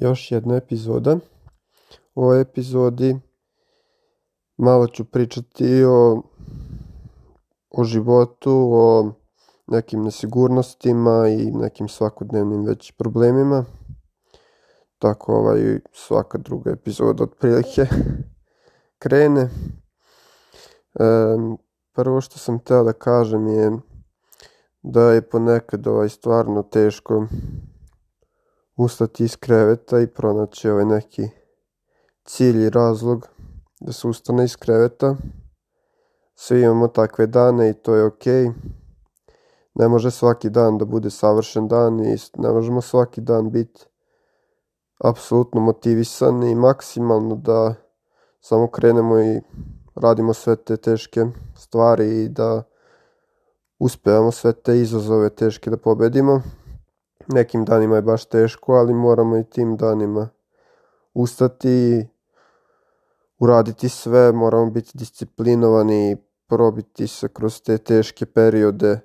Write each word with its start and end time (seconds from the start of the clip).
još 0.00 0.32
jedna 0.32 0.56
epizoda. 0.56 1.18
U 2.14 2.22
ovoj 2.22 2.40
epizodi 2.40 3.16
malo 4.56 4.86
ću 4.86 5.04
pričati 5.04 5.84
o, 5.84 6.22
o 7.70 7.84
životu, 7.84 8.70
o 8.72 9.12
nekim 9.66 10.02
nesigurnostima 10.02 11.28
i 11.28 11.50
nekim 11.50 11.88
svakodnevnim 11.88 12.64
već 12.64 12.92
problemima. 12.92 13.64
Tako 14.98 15.34
ovaj, 15.34 15.78
svaka 15.92 16.38
druga 16.38 16.70
epizoda 16.70 17.24
otprilike 17.24 17.86
krene. 19.02 19.40
E, 19.40 19.50
prvo 21.92 22.20
što 22.20 22.38
sam 22.38 22.58
teo 22.58 22.84
da 22.84 22.92
kažem 22.92 23.48
je 23.48 23.70
da 24.82 25.12
je 25.12 25.28
ponekad 25.28 25.86
ovaj 25.86 26.08
stvarno 26.08 26.62
teško 26.62 27.26
ustati 28.84 29.24
iz 29.24 29.36
kreveta 29.36 30.00
i 30.00 30.06
pronaći 30.06 30.70
ovaj 30.70 30.84
neki 30.84 31.28
cilj 32.24 32.66
i 32.66 32.70
razlog 32.70 33.28
da 33.80 33.92
se 33.92 34.08
ustane 34.08 34.44
iz 34.44 34.56
kreveta. 34.56 35.16
Svi 36.34 36.62
imamo 36.62 36.88
takve 36.88 37.26
dane 37.26 37.70
i 37.70 37.74
to 37.74 37.94
je 37.94 38.04
okej. 38.04 38.44
Okay. 38.44 38.52
Ne 39.74 39.88
može 39.88 40.10
svaki 40.10 40.50
dan 40.50 40.78
da 40.78 40.84
bude 40.84 41.10
savršen 41.10 41.68
dan 41.68 42.00
i 42.00 42.16
ne 42.36 42.52
možemo 42.52 42.80
svaki 42.80 43.20
dan 43.20 43.50
biti 43.50 43.84
apsolutno 45.04 45.60
motivisani 45.60 46.50
i 46.50 46.54
maksimalno 46.54 47.36
da 47.36 47.74
samo 48.40 48.66
krenemo 48.70 49.20
i 49.20 49.40
radimo 49.94 50.32
sve 50.34 50.56
te 50.56 50.76
teške 50.76 51.26
stvari 51.56 52.24
i 52.24 52.28
da 52.28 52.62
uspevamo 53.78 54.30
sve 54.30 54.52
te 54.52 54.80
izazove 54.80 55.30
teške 55.30 55.70
da 55.70 55.76
pobedimo. 55.76 56.42
Nekim 57.32 57.64
danima 57.64 57.96
je 57.96 58.02
baš 58.02 58.24
teško, 58.24 58.72
ali 58.72 58.94
moramo 58.94 59.36
i 59.36 59.44
tim 59.44 59.76
danima 59.76 60.28
ustati, 61.14 62.08
uraditi 63.38 63.88
sve, 63.88 64.32
moramo 64.32 64.70
biti 64.70 64.90
disciplinovani 64.94 66.16
probiti 66.46 67.06
se 67.06 67.28
kroz 67.28 67.62
te 67.62 67.78
teške 67.78 68.26
periode, 68.26 69.00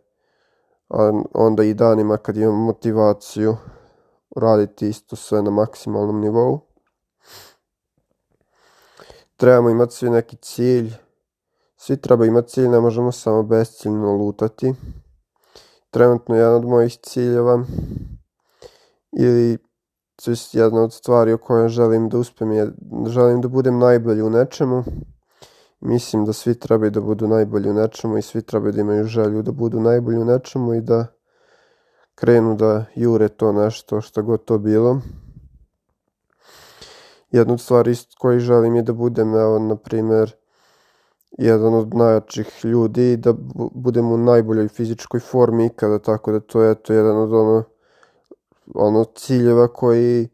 a 0.90 1.12
onda 1.34 1.64
i 1.64 1.74
danima 1.74 2.18
kad 2.18 2.38
imamo 2.38 2.58
motivaciju 2.58 3.58
raditi 4.36 4.90
isto 4.90 5.16
sve 5.16 5.42
na 5.42 5.52
maksimalnom 5.52 6.22
nivou. 6.22 6.60
Trebamo 9.38 9.70
imati 9.70 9.94
svi 9.94 10.10
neki 10.10 10.36
cilj, 10.36 10.94
svi 11.78 11.98
treba 11.98 12.26
imati 12.26 12.50
cilj, 12.50 12.68
ne 12.68 12.80
možemo 12.80 13.12
samo 13.12 13.44
besciljno 13.44 14.14
lutati. 14.14 14.74
Trenutno 15.90 16.36
jedan 16.36 16.56
od 16.56 16.66
mojih 16.66 16.98
ciljeva 16.98 17.64
ili 19.18 19.58
jedna 20.54 20.82
od 20.82 20.94
stvari 20.94 21.34
o 21.34 21.38
kojoj 21.38 21.70
želim 21.70 22.10
da 22.10 22.18
uspem 22.18 22.52
je 22.52 22.72
želim 23.08 23.42
da 23.42 23.48
budem 23.48 23.80
najbolji 23.80 24.22
u 24.22 24.30
nečemu. 24.30 24.84
Mislim 25.80 26.26
da 26.26 26.34
svi 26.34 26.60
trebaju 26.60 26.92
da 26.92 27.02
budu 27.02 27.28
najbolji 27.28 27.70
u 27.70 27.74
nečemu 27.74 28.18
i 28.18 28.22
svi 28.22 28.42
trebaju 28.42 28.74
da 28.74 28.82
imaju 28.82 29.06
želju 29.06 29.42
da 29.42 29.52
budu 29.52 29.80
najbolji 29.80 30.18
u 30.18 30.26
nečemu 30.26 30.74
i 30.74 30.82
da 30.82 31.08
krenu 32.16 32.56
da 32.56 32.86
jure 32.96 33.28
to 33.28 33.52
nešto 33.52 34.02
što 34.02 34.24
god 34.24 34.46
to 34.46 34.58
bilo. 34.58 35.02
Jedna 37.32 37.54
od 37.54 37.62
stvari 37.62 37.96
koji 38.20 38.40
želim 38.40 38.76
je 38.76 38.82
da 38.82 38.94
budem, 38.94 39.36
evo, 39.36 39.60
na 39.60 39.76
primer, 39.76 40.36
jedan 41.38 41.74
od 41.74 41.94
najjačih 41.94 42.66
ljudi 42.66 43.12
i 43.12 43.18
da 43.18 43.34
budem 43.74 44.12
u 44.12 44.18
najboljoj 44.18 44.68
fizičkoj 44.68 45.20
formi 45.20 45.66
ikada, 45.66 46.00
tako 46.00 46.32
da 46.32 46.40
to 46.40 46.62
je 46.62 46.72
eto 46.72 46.94
jedan 46.94 47.18
od 47.18 47.34
ono, 47.34 47.64
ono 48.76 49.04
ciljeva 49.04 49.68
koji, 49.68 50.28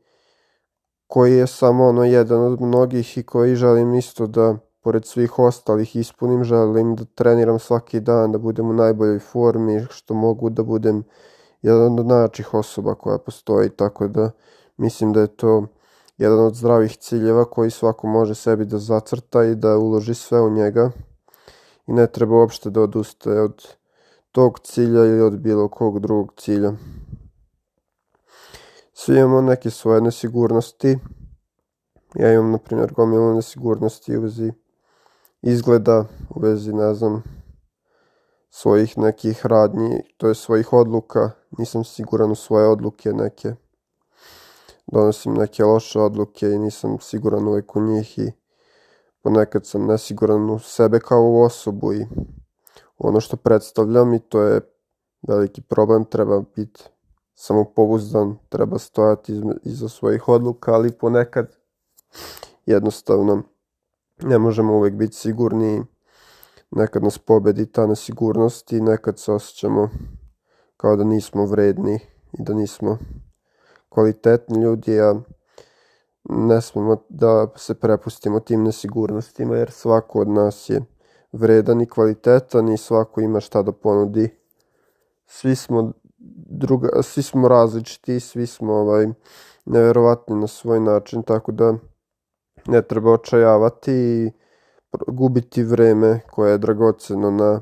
koji 1.07 1.33
je 1.33 1.47
samo 1.47 1.87
ono 1.87 2.03
jedan 2.03 2.41
od 2.41 2.61
mnogih 2.61 3.17
i 3.17 3.23
koji 3.23 3.55
želim 3.55 3.93
isto 3.93 4.27
da 4.27 4.55
pored 4.81 5.05
svih 5.05 5.39
ostalih 5.39 5.95
ispunim, 5.95 6.43
želim 6.43 6.95
da 6.95 7.05
treniram 7.05 7.59
svaki 7.59 7.99
dan, 7.99 8.31
da 8.31 8.37
budem 8.37 8.69
u 8.69 8.73
najboljoj 8.73 9.19
formi, 9.19 9.85
što 9.89 10.13
mogu 10.13 10.49
da 10.49 10.63
budem 10.63 11.03
jedan 11.61 11.99
od 11.99 12.05
najjačih 12.05 12.53
osoba 12.53 12.95
koja 12.95 13.17
postoji, 13.17 13.69
tako 13.69 14.07
da 14.07 14.31
mislim 14.77 15.13
da 15.13 15.21
je 15.21 15.27
to 15.27 15.67
jedan 16.17 16.39
od 16.39 16.55
zdravih 16.55 16.97
ciljeva 16.97 17.45
koji 17.45 17.71
svako 17.71 18.07
može 18.07 18.35
sebi 18.35 18.65
da 18.65 18.77
zacrta 18.77 19.43
i 19.43 19.55
da 19.55 19.77
uloži 19.77 20.13
sve 20.13 20.41
u 20.41 20.49
njega 20.49 20.91
i 21.87 21.93
ne 21.93 22.07
treba 22.07 22.35
uopšte 22.35 22.69
da 22.69 22.81
odustaje 22.81 23.41
od 23.41 23.67
tog 24.31 24.59
cilja 24.59 25.05
ili 25.05 25.21
od 25.21 25.39
bilo 25.39 25.67
kog 25.67 25.99
drugog 25.99 26.33
cilja. 26.37 26.71
Svi 29.03 29.17
imamo 29.17 29.41
neke 29.41 29.69
svoje 29.69 30.01
nesigurnosti. 30.01 30.97
Ja 32.15 32.33
imam, 32.33 32.51
na 32.51 32.57
primjer, 32.57 32.93
gomilu 32.93 33.35
nesigurnosti 33.35 34.17
u 34.17 34.21
vezi 34.21 34.51
izgleda, 35.41 36.05
u 36.29 36.39
vezi, 36.39 36.73
ne 36.73 36.93
znam, 36.93 37.23
svojih 38.49 38.97
nekih 38.97 39.45
radnji, 39.45 40.01
to 40.17 40.27
je 40.27 40.35
svojih 40.35 40.73
odluka. 40.73 41.31
Nisam 41.57 41.83
siguran 41.83 42.31
u 42.31 42.35
svoje 42.35 42.67
odluke 42.67 43.13
neke 43.13 43.55
donosim 44.91 45.33
neke 45.33 45.63
loše 45.63 45.99
odluke 45.99 46.47
i 46.47 46.59
nisam 46.59 46.99
siguran 46.99 47.47
uvek 47.47 47.75
u 47.75 47.81
njih 47.81 48.19
i 48.19 48.31
ponekad 49.21 49.65
sam 49.65 49.85
nesiguran 49.85 50.49
u 50.49 50.59
sebe 50.59 50.99
kao 50.99 51.21
u 51.21 51.41
osobu 51.41 51.93
i 51.93 52.07
ono 52.97 53.19
što 53.19 53.37
predstavljam 53.37 54.13
i 54.13 54.19
to 54.19 54.41
je 54.41 54.61
veliki 55.27 55.61
problem, 55.61 56.05
treba 56.05 56.43
biti 56.55 56.83
samopouzdan, 57.35 58.37
treba 58.49 58.79
stojati 58.79 59.41
iza 59.63 59.89
svojih 59.89 60.27
odluka, 60.27 60.73
ali 60.73 60.91
ponekad 60.91 61.55
jednostavno 62.65 63.43
ne 64.21 64.37
možemo 64.37 64.77
uvek 64.77 64.93
biti 64.93 65.15
sigurni 65.15 65.83
nekad 66.71 67.03
nas 67.03 67.17
pobedi 67.17 67.71
ta 67.71 67.87
nesigurnost 67.87 68.73
i 68.73 68.81
nekad 68.81 69.19
se 69.19 69.31
osjećamo 69.31 69.89
kao 70.77 70.95
da 70.95 71.03
nismo 71.03 71.45
vredni 71.45 71.99
i 72.39 72.43
da 72.43 72.53
nismo 72.53 72.97
kvalitetni 73.89 74.61
ljudi, 74.63 75.01
a 75.01 75.15
ne 76.23 76.61
smemo 76.61 77.03
da 77.09 77.47
se 77.55 77.73
prepustimo 77.73 78.39
tim 78.39 78.63
nesigurnostima, 78.63 79.55
jer 79.55 79.71
svako 79.71 80.19
od 80.19 80.27
nas 80.27 80.69
je 80.69 80.81
vredan 81.31 81.81
i 81.81 81.89
kvalitetan 81.89 82.69
i 82.69 82.77
svako 82.77 83.21
ima 83.21 83.39
šta 83.39 83.61
da 83.61 83.71
ponudi. 83.71 84.29
Svi 85.25 85.55
smo, 85.55 85.91
druga, 86.49 86.89
svi 87.03 87.23
smo 87.23 87.47
različiti, 87.47 88.19
svi 88.19 88.47
smo 88.47 88.73
ovaj, 88.73 89.07
neverovatni 89.65 90.35
na 90.35 90.47
svoj 90.47 90.79
način, 90.79 91.23
tako 91.23 91.51
da 91.51 91.73
ne 92.67 92.81
treba 92.81 93.11
očajavati 93.11 93.91
i 93.93 94.31
gubiti 95.07 95.63
vreme 95.63 96.19
koje 96.31 96.51
je 96.51 96.57
dragoceno 96.57 97.31
na, 97.31 97.61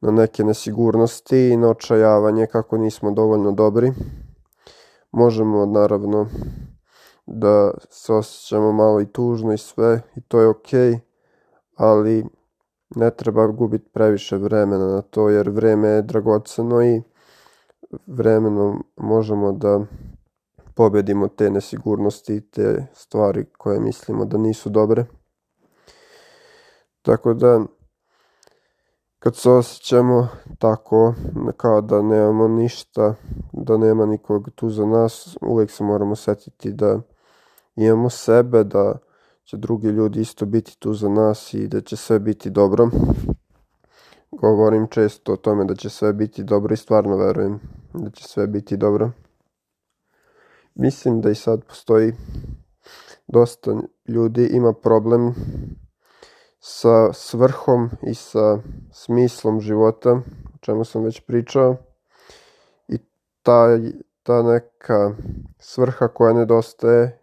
na 0.00 0.10
neke 0.10 0.44
nesigurnosti 0.44 1.48
i 1.48 1.56
na 1.56 1.68
očajavanje 1.68 2.46
kako 2.46 2.76
nismo 2.76 3.10
dovoljno 3.10 3.52
dobri. 3.52 3.92
Možemo 5.12 5.66
naravno 5.66 6.26
da 7.26 7.70
se 7.90 8.12
osjećamo 8.12 8.72
malo 8.72 9.00
i 9.00 9.06
tužno 9.06 9.52
i 9.52 9.58
sve 9.58 10.02
i 10.16 10.20
to 10.20 10.40
je 10.40 10.48
okej, 10.48 10.92
okay, 10.92 10.98
ali 11.76 12.24
ne 12.96 13.10
treba 13.10 13.46
gubiti 13.46 13.90
previše 13.92 14.36
vremena 14.36 14.86
na 14.86 15.02
to 15.02 15.28
jer 15.28 15.50
vreme 15.50 15.88
je 15.88 16.02
dragoceno 16.02 16.82
i 16.82 17.02
vremenom 18.06 18.84
možemo 18.96 19.52
da 19.52 19.80
pobedimo 20.74 21.28
te 21.28 21.50
nesigurnosti 21.50 22.34
i 22.34 22.40
te 22.40 22.86
stvari 22.92 23.44
koje 23.58 23.80
mislimo 23.80 24.24
da 24.24 24.38
nisu 24.38 24.70
dobre. 24.70 25.04
Tako 27.02 27.34
da 27.34 27.60
kad 29.18 29.36
se 29.36 29.50
osjećamo 29.50 30.28
tako 30.58 31.14
kao 31.56 31.80
da 31.80 32.02
nemamo 32.02 32.48
ništa, 32.48 33.14
da 33.52 33.76
nema 33.76 34.06
nikog 34.06 34.50
tu 34.54 34.70
za 34.70 34.86
nas, 34.86 35.36
uvek 35.40 35.70
se 35.70 35.84
moramo 35.84 36.16
setiti 36.16 36.72
da 36.72 37.00
imamo 37.76 38.10
sebe, 38.10 38.64
da 38.64 38.98
će 39.44 39.56
drugi 39.56 39.88
ljudi 39.88 40.20
isto 40.20 40.46
biti 40.46 40.78
tu 40.78 40.94
za 40.94 41.08
nas 41.08 41.54
i 41.54 41.68
da 41.68 41.80
će 41.80 41.96
sve 41.96 42.18
biti 42.18 42.50
dobro. 42.50 42.88
Govorim 44.30 44.86
često 44.86 45.32
o 45.32 45.36
tome 45.36 45.64
da 45.64 45.74
će 45.74 45.90
sve 45.90 46.12
biti 46.12 46.44
dobro 46.44 46.74
i 46.74 46.76
stvarno 46.76 47.16
verujem 47.16 47.60
da 47.94 48.10
će 48.10 48.24
sve 48.24 48.46
biti 48.46 48.76
dobro. 48.76 49.10
Mislim 50.74 51.20
da 51.20 51.30
i 51.30 51.34
sad 51.34 51.64
postoji 51.64 52.12
dosta 53.26 53.76
ljudi 54.08 54.46
ima 54.46 54.72
problem 54.72 55.34
sa 56.60 57.12
svrhom 57.12 57.90
i 58.02 58.14
sa 58.14 58.58
smislom 58.92 59.60
života, 59.60 60.10
o 60.54 60.58
čemu 60.60 60.84
sam 60.84 61.02
već 61.02 61.20
pričao. 61.20 61.76
I 62.88 62.98
ta, 63.42 63.66
ta 64.22 64.42
neka 64.42 65.14
svrha 65.58 66.08
koja 66.08 66.32
nedostaje, 66.32 67.18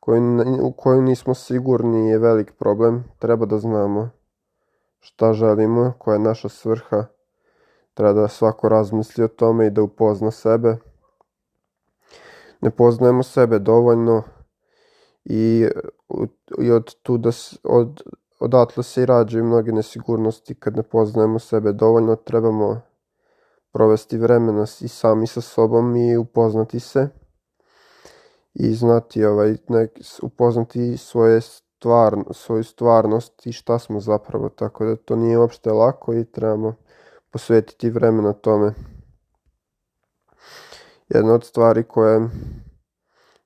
koju, 0.00 0.22
u 0.62 0.72
koju 0.72 1.02
nismo 1.02 1.34
sigurni 1.34 2.08
je 2.08 2.18
velik 2.18 2.52
problem. 2.58 3.04
Treba 3.18 3.46
da 3.46 3.58
znamo 3.58 4.10
šta 5.00 5.32
želimo, 5.32 5.92
koja 5.98 6.14
je 6.14 6.18
naša 6.18 6.48
svrha. 6.48 7.06
Treba 7.98 8.12
da 8.12 8.28
svako 8.28 8.68
razmisli 8.68 9.24
o 9.24 9.28
tome 9.28 9.66
i 9.66 9.70
da 9.70 9.82
upozna 9.82 10.30
sebe. 10.30 10.76
ne 12.60 12.70
poznajemo 12.70 13.22
sebe 13.22 13.58
dovoljno 13.58 14.22
i, 15.24 15.68
i 16.58 16.70
od 16.70 16.94
tuda, 17.02 17.30
od, 17.64 18.02
odatle 18.40 18.82
se 18.82 19.02
i 19.02 19.06
rađaju 19.06 19.44
mnoge 19.44 19.72
nesigurnosti 19.72 20.54
kad 20.54 20.76
ne 20.76 20.82
poznajemo 20.82 21.38
sebe 21.38 21.72
dovoljno, 21.72 22.16
trebamo 22.16 22.80
provesti 23.72 24.18
vremena 24.18 24.62
i 24.80 24.88
sami 24.88 25.26
sa 25.26 25.40
sobom 25.40 25.96
i 25.96 26.16
upoznati 26.16 26.80
se 26.80 27.08
i 28.54 28.74
znati 28.74 29.24
ovaj, 29.24 29.56
nek, 29.68 29.98
upoznati 30.22 30.96
svoje 30.96 31.40
stvar, 31.40 32.16
svoju 32.30 32.64
stvarnost 32.64 33.46
i 33.46 33.52
šta 33.52 33.78
smo 33.78 34.00
zapravo, 34.00 34.48
tako 34.48 34.84
da 34.84 34.96
to 34.96 35.16
nije 35.16 35.38
uopšte 35.38 35.72
lako 35.72 36.14
i 36.14 36.24
trebamo 36.24 36.74
posvetiti 37.30 37.90
vremena 37.90 38.32
tome. 38.32 38.74
Jedna 41.08 41.34
od 41.34 41.44
stvari 41.44 41.82
koje, 41.82 42.28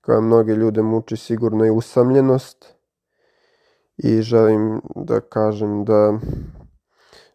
koja 0.01 0.21
mnoge 0.21 0.55
ljude 0.55 0.83
muči 0.83 1.17
sigurno 1.17 1.65
je 1.65 1.73
usamljenost 1.73 2.75
i 3.97 4.23
želim 4.23 4.81
da 4.97 5.21
kažem 5.21 5.85
da 5.85 6.19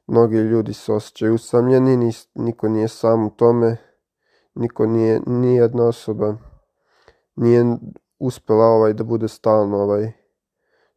mnogi 0.07 0.37
ljudi 0.37 0.73
se 0.73 0.93
osjećaju 0.93 1.35
usamljeni, 1.35 2.11
niko 2.35 2.67
nije 2.67 2.87
sam 2.87 3.25
u 3.25 3.29
tome, 3.29 3.77
niko 4.55 4.85
nije, 4.85 5.21
nijedna 5.25 5.87
osoba 5.87 6.35
nije 7.35 7.77
uspela 8.19 8.65
ovaj 8.65 8.93
da 8.93 9.03
bude 9.03 9.27
stalno 9.27 9.77
ovaj 9.77 10.11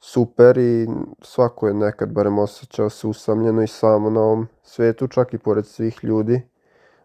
super 0.00 0.58
i 0.58 0.88
svako 1.22 1.68
je 1.68 1.74
nekad 1.74 2.12
barem 2.12 2.38
osjećao 2.38 2.90
se 2.90 3.06
usamljeno 3.06 3.62
i 3.62 3.66
samo 3.66 4.10
na 4.10 4.20
ovom 4.20 4.48
svetu, 4.62 5.08
čak 5.08 5.34
i 5.34 5.38
pored 5.38 5.66
svih 5.66 5.98
ljudi. 6.02 6.42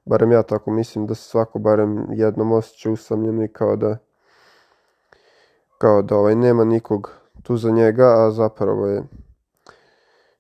Barem 0.06 0.32
ja 0.32 0.44
tako 0.44 0.72
mislim 0.72 1.08
da 1.08 1.16
se 1.16 1.30
svako 1.30 1.60
barem 1.60 2.08
jednom 2.12 2.52
osjeća 2.52 2.92
usamljeno 2.92 3.44
i 3.44 3.48
kao 3.48 3.76
da 3.76 3.98
kao 5.78 6.02
da 6.02 6.16
ovaj 6.16 6.36
nema 6.36 6.64
nikog 6.64 7.12
tu 7.44 7.58
za 7.58 7.72
njega, 7.72 8.26
a 8.26 8.32
zapravo 8.32 8.88
je 8.88 9.04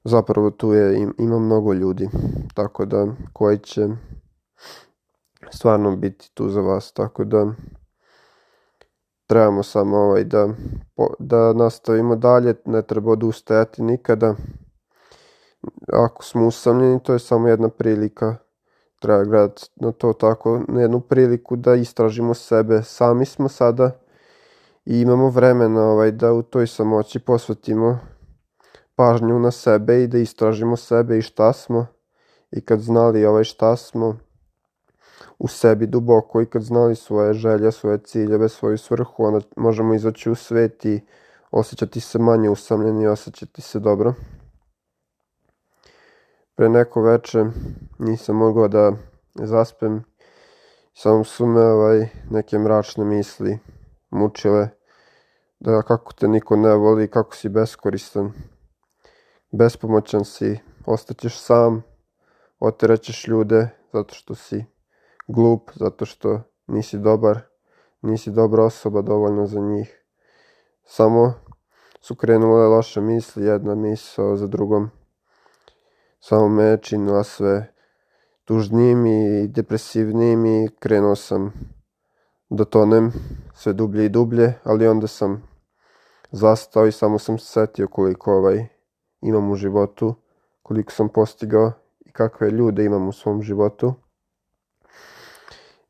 zapravo 0.03 0.51
tu 0.51 0.73
je, 0.73 1.07
ima 1.17 1.39
mnogo 1.39 1.73
ljudi, 1.73 2.09
tako 2.53 2.85
da 2.85 3.07
koji 3.33 3.57
će 3.57 3.87
stvarno 5.51 5.95
biti 5.95 6.31
tu 6.33 6.49
za 6.49 6.61
vas, 6.61 6.91
tako 6.91 7.23
da 7.23 7.47
trebamo 9.27 9.63
samo 9.63 9.97
ovaj 9.97 10.23
da, 10.23 10.49
da 11.19 11.53
nastavimo 11.53 12.15
dalje, 12.15 12.55
ne 12.65 12.81
treba 12.81 13.11
odustajati 13.11 13.83
nikada. 13.83 14.35
Ako 15.93 16.23
smo 16.23 16.47
usamljeni, 16.47 17.03
to 17.03 17.13
je 17.13 17.19
samo 17.19 17.47
jedna 17.47 17.69
prilika, 17.69 18.35
treba 18.99 19.23
gledati 19.23 19.69
na 19.75 19.91
to 19.91 20.13
tako, 20.13 20.61
na 20.67 20.81
jednu 20.81 21.01
priliku 21.01 21.55
da 21.55 21.75
istražimo 21.75 22.33
sebe. 22.33 22.83
Sami 22.83 23.25
smo 23.25 23.49
sada 23.49 23.91
i 24.85 25.01
imamo 25.01 25.29
vremena 25.29 25.81
ovaj, 25.81 26.11
da 26.11 26.33
u 26.33 26.41
toj 26.41 26.67
samoći 26.67 27.19
posvetimo 27.19 27.99
pažnju 28.95 29.39
na 29.39 29.51
sebe 29.51 30.03
i 30.03 30.07
da 30.07 30.17
istražimo 30.17 30.77
sebe 30.77 31.17
i 31.17 31.21
šta 31.21 31.53
smo. 31.53 31.87
I 32.51 32.61
kad 32.61 32.79
znali 32.79 33.25
ovaj 33.25 33.43
šta 33.43 33.75
smo, 33.75 34.17
u 35.39 35.47
sebi 35.47 35.87
duboko 35.87 36.41
i 36.41 36.45
kad 36.45 36.61
znali 36.61 36.95
svoje 36.95 37.33
želje, 37.33 37.71
svoje 37.71 37.97
ciljeve, 37.97 38.49
svoju 38.49 38.77
svrhu, 38.77 39.23
onda 39.23 39.39
možemo 39.55 39.93
izaći 39.93 40.29
u 40.29 40.35
svet 40.35 40.85
i 40.85 41.01
osjećati 41.51 41.99
se 41.99 42.19
manje 42.19 42.49
usamljeni 42.49 43.03
i 43.03 43.07
osjećati 43.07 43.61
se 43.61 43.79
dobro. 43.79 44.13
Pre 46.55 46.69
neko 46.69 47.01
veče 47.01 47.45
nisam 47.99 48.35
mogao 48.35 48.67
da 48.67 48.91
zaspem, 49.33 50.03
samo 50.93 51.23
su 51.23 51.45
me 51.45 51.61
ovaj, 51.61 52.07
neke 52.29 52.59
mračne 52.59 53.05
misli 53.05 53.59
mučile, 54.09 54.69
da 55.59 55.81
kako 55.81 56.13
te 56.13 56.27
niko 56.27 56.55
ne 56.55 56.75
voli, 56.75 57.07
kako 57.07 57.35
si 57.35 57.49
beskoristan, 57.49 58.31
bespomoćan 59.51 60.25
si, 60.25 60.59
ostaćeš 60.85 61.39
sam, 61.39 61.83
oteraćeš 62.59 63.27
ljude 63.27 63.69
zato 63.93 64.15
što 64.15 64.35
si 64.35 64.65
glup 65.27 65.71
zato 65.75 66.05
što 66.05 66.41
nisi 66.67 66.97
dobar, 66.97 67.39
nisi 68.01 68.31
dobra 68.31 68.63
osoba 68.63 69.01
dovoljno 69.01 69.47
za 69.47 69.59
njih. 69.59 70.03
Samo 70.83 71.33
su 72.01 72.15
krenule 72.15 72.67
loše 72.67 73.01
misli, 73.01 73.45
jedna 73.45 73.75
misao 73.75 74.35
za 74.35 74.47
drugom. 74.47 74.89
Samo 76.19 76.49
me 76.49 76.77
činila 76.81 77.23
sve 77.23 77.73
tužnijim 78.43 79.05
i 79.05 79.47
depresivnijim 79.47 80.45
i 80.45 80.69
krenuo 80.79 81.15
sam 81.15 81.53
da 82.49 82.65
tonem 82.65 83.11
sve 83.53 83.73
dublje 83.73 84.05
i 84.05 84.09
dublje, 84.09 84.53
ali 84.63 84.87
onda 84.87 85.07
sam 85.07 85.43
zastao 86.31 86.87
i 86.87 86.91
samo 86.91 87.19
sam 87.19 87.39
se 87.39 87.45
setio 87.45 87.87
koliko 87.87 88.33
ovaj 88.33 88.67
imam 89.21 89.51
u 89.51 89.55
životu, 89.55 90.15
koliko 90.63 90.91
sam 90.91 91.09
postigao 91.09 91.71
i 91.99 92.11
kakve 92.11 92.49
ljude 92.49 92.85
imam 92.85 93.07
u 93.07 93.11
svom 93.11 93.41
životu. 93.41 93.93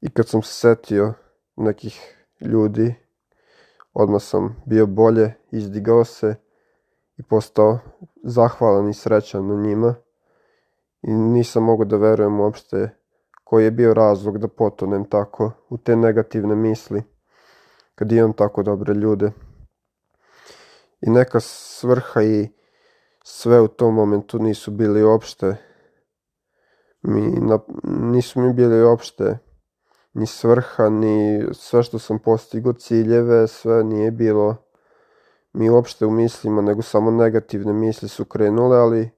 I 0.06 0.10
kad 0.10 0.28
sam 0.28 0.42
se 0.42 0.54
setio 0.54 1.14
nekih 1.56 2.16
ljudi, 2.42 2.96
odmah 3.94 4.22
sam 4.22 4.64
bio 4.66 4.86
bolje, 4.86 5.34
izdigao 5.52 6.06
se 6.06 6.36
i 7.18 7.24
postao 7.24 7.80
zahvalan 8.24 8.90
i 8.90 8.94
srećan 8.94 9.48
na 9.48 9.56
njima. 9.56 9.96
I 11.02 11.14
nisam 11.14 11.64
mogao 11.64 11.86
da 11.86 11.98
verujem 11.98 12.40
uopšte 12.40 12.90
koji 13.44 13.64
je 13.64 13.72
bio 13.72 13.94
razlog 13.94 14.38
da 14.38 14.48
potonem 14.48 15.10
tako 15.10 15.52
u 15.70 15.78
te 15.78 15.96
negativne 15.96 16.56
misli 16.56 17.04
kad 17.96 18.12
imam 18.12 18.34
tako 18.34 18.64
dobre 18.64 18.94
ljude. 18.94 19.32
I 21.02 21.10
neka 21.10 21.40
svrha 21.40 22.24
i 22.24 22.50
sve 23.24 23.62
u 23.62 23.68
tom 23.68 23.94
momentu 23.94 24.40
nisu 24.40 24.72
bili 24.72 25.04
uopšte 25.04 25.56
mi, 27.02 27.22
na, 27.22 27.60
nisu 27.84 28.40
mi 28.40 28.54
bili 28.54 28.84
uopšte 28.84 29.45
ni 30.16 30.28
svrha, 30.28 30.90
ni 30.90 31.46
sve 31.54 31.84
što 31.84 32.00
sam 32.00 32.20
postigao 32.20 32.74
ciljeve, 32.74 33.48
sve 33.48 33.84
nije 33.84 34.12
bilo 34.12 34.56
mi 35.54 35.70
uopšte 35.70 36.06
u 36.06 36.12
mislima, 36.12 36.62
nego 36.62 36.82
samo 36.82 37.12
negativne 37.12 37.74
misli 37.74 38.10
su 38.10 38.26
krenule, 38.26 38.78
ali 38.78 39.10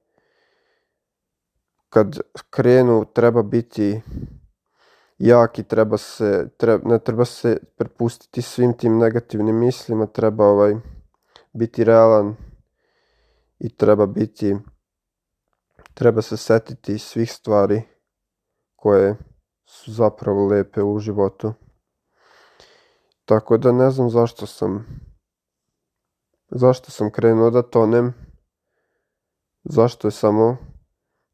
kad 1.90 2.20
krenu 2.50 3.06
treba 3.14 3.44
biti 3.44 4.02
jak 5.18 5.60
i 5.60 5.64
treba 5.64 5.98
se, 5.98 6.50
treba, 6.58 6.90
ne 6.90 7.00
treba 7.00 7.26
se 7.26 7.58
prepustiti 7.78 8.42
svim 8.42 8.74
tim 8.78 8.98
negativnim 8.98 9.60
mislima, 9.60 10.06
treba 10.06 10.46
ovaj, 10.46 10.76
biti 11.54 11.84
realan 11.84 12.36
i 13.60 13.76
treba 13.76 14.06
biti, 14.06 14.56
treba 15.94 16.22
se 16.22 16.38
setiti 16.38 17.00
svih 17.00 17.32
stvari 17.32 17.82
koje 18.76 19.16
su 19.68 19.92
zapravo 19.92 20.48
lepe 20.48 20.84
u 20.84 21.00
životu. 21.00 21.54
Tako 23.26 23.58
da 23.58 23.72
ne 23.72 23.92
znam 23.92 24.10
zašto 24.10 24.46
sam 24.46 24.86
zašto 26.50 26.92
sam 26.92 27.12
krenuo 27.12 27.50
da 27.50 27.62
tonem, 27.62 28.14
zašto 29.64 30.08
je 30.08 30.12
samo 30.12 30.58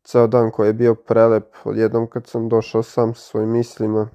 ceo 0.03 0.27
dan 0.27 0.51
koji 0.51 0.67
je 0.67 0.73
bio 0.73 0.95
prelep, 0.95 1.55
odjednom 1.63 2.07
kad 2.07 2.27
sam 2.27 2.49
došao 2.49 2.83
sam 2.83 3.13
sa 3.13 3.21
svojim 3.21 3.49
mislima, 3.49 4.09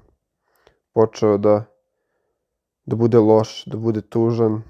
počeo 0.93 1.37
da, 1.37 1.63
da 2.85 2.95
bude 2.95 3.17
loš, 3.17 3.65
da 3.65 3.77
bude 3.77 4.01
tužan, 4.01 4.61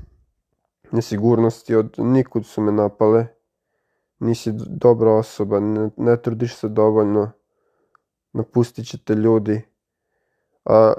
nesigurnosti 0.91 1.75
od 1.75 1.95
nikud 1.97 2.45
su 2.45 2.61
me 2.61 2.71
napale, 2.71 3.27
nisi 4.19 4.51
dobra 4.67 5.11
osoba, 5.11 5.59
ne, 5.59 5.89
ne 5.97 6.21
trudiš 6.21 6.55
se 6.55 6.67
dovoljno, 6.67 7.31
napustit 8.33 8.87
ćete 8.87 9.13
ljudi. 9.13 9.61
A 10.65 10.93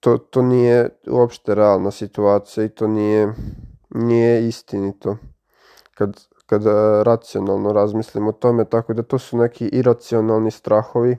to, 0.00 0.18
to 0.18 0.42
nije 0.42 0.88
uopšte 1.10 1.54
realna 1.54 1.90
situacija 1.90 2.64
i 2.64 2.68
to 2.68 2.86
nije, 2.86 3.32
nije 3.90 4.48
istinito. 4.48 5.16
Kad, 5.94 6.26
kad 6.46 6.62
racionalno 7.02 7.72
razmislimo 7.72 8.28
o 8.28 8.32
tome, 8.32 8.64
tako 8.64 8.94
da 8.94 9.02
to 9.02 9.18
su 9.18 9.36
neki 9.36 9.66
iracionalni 9.66 10.50
strahovi 10.50 11.16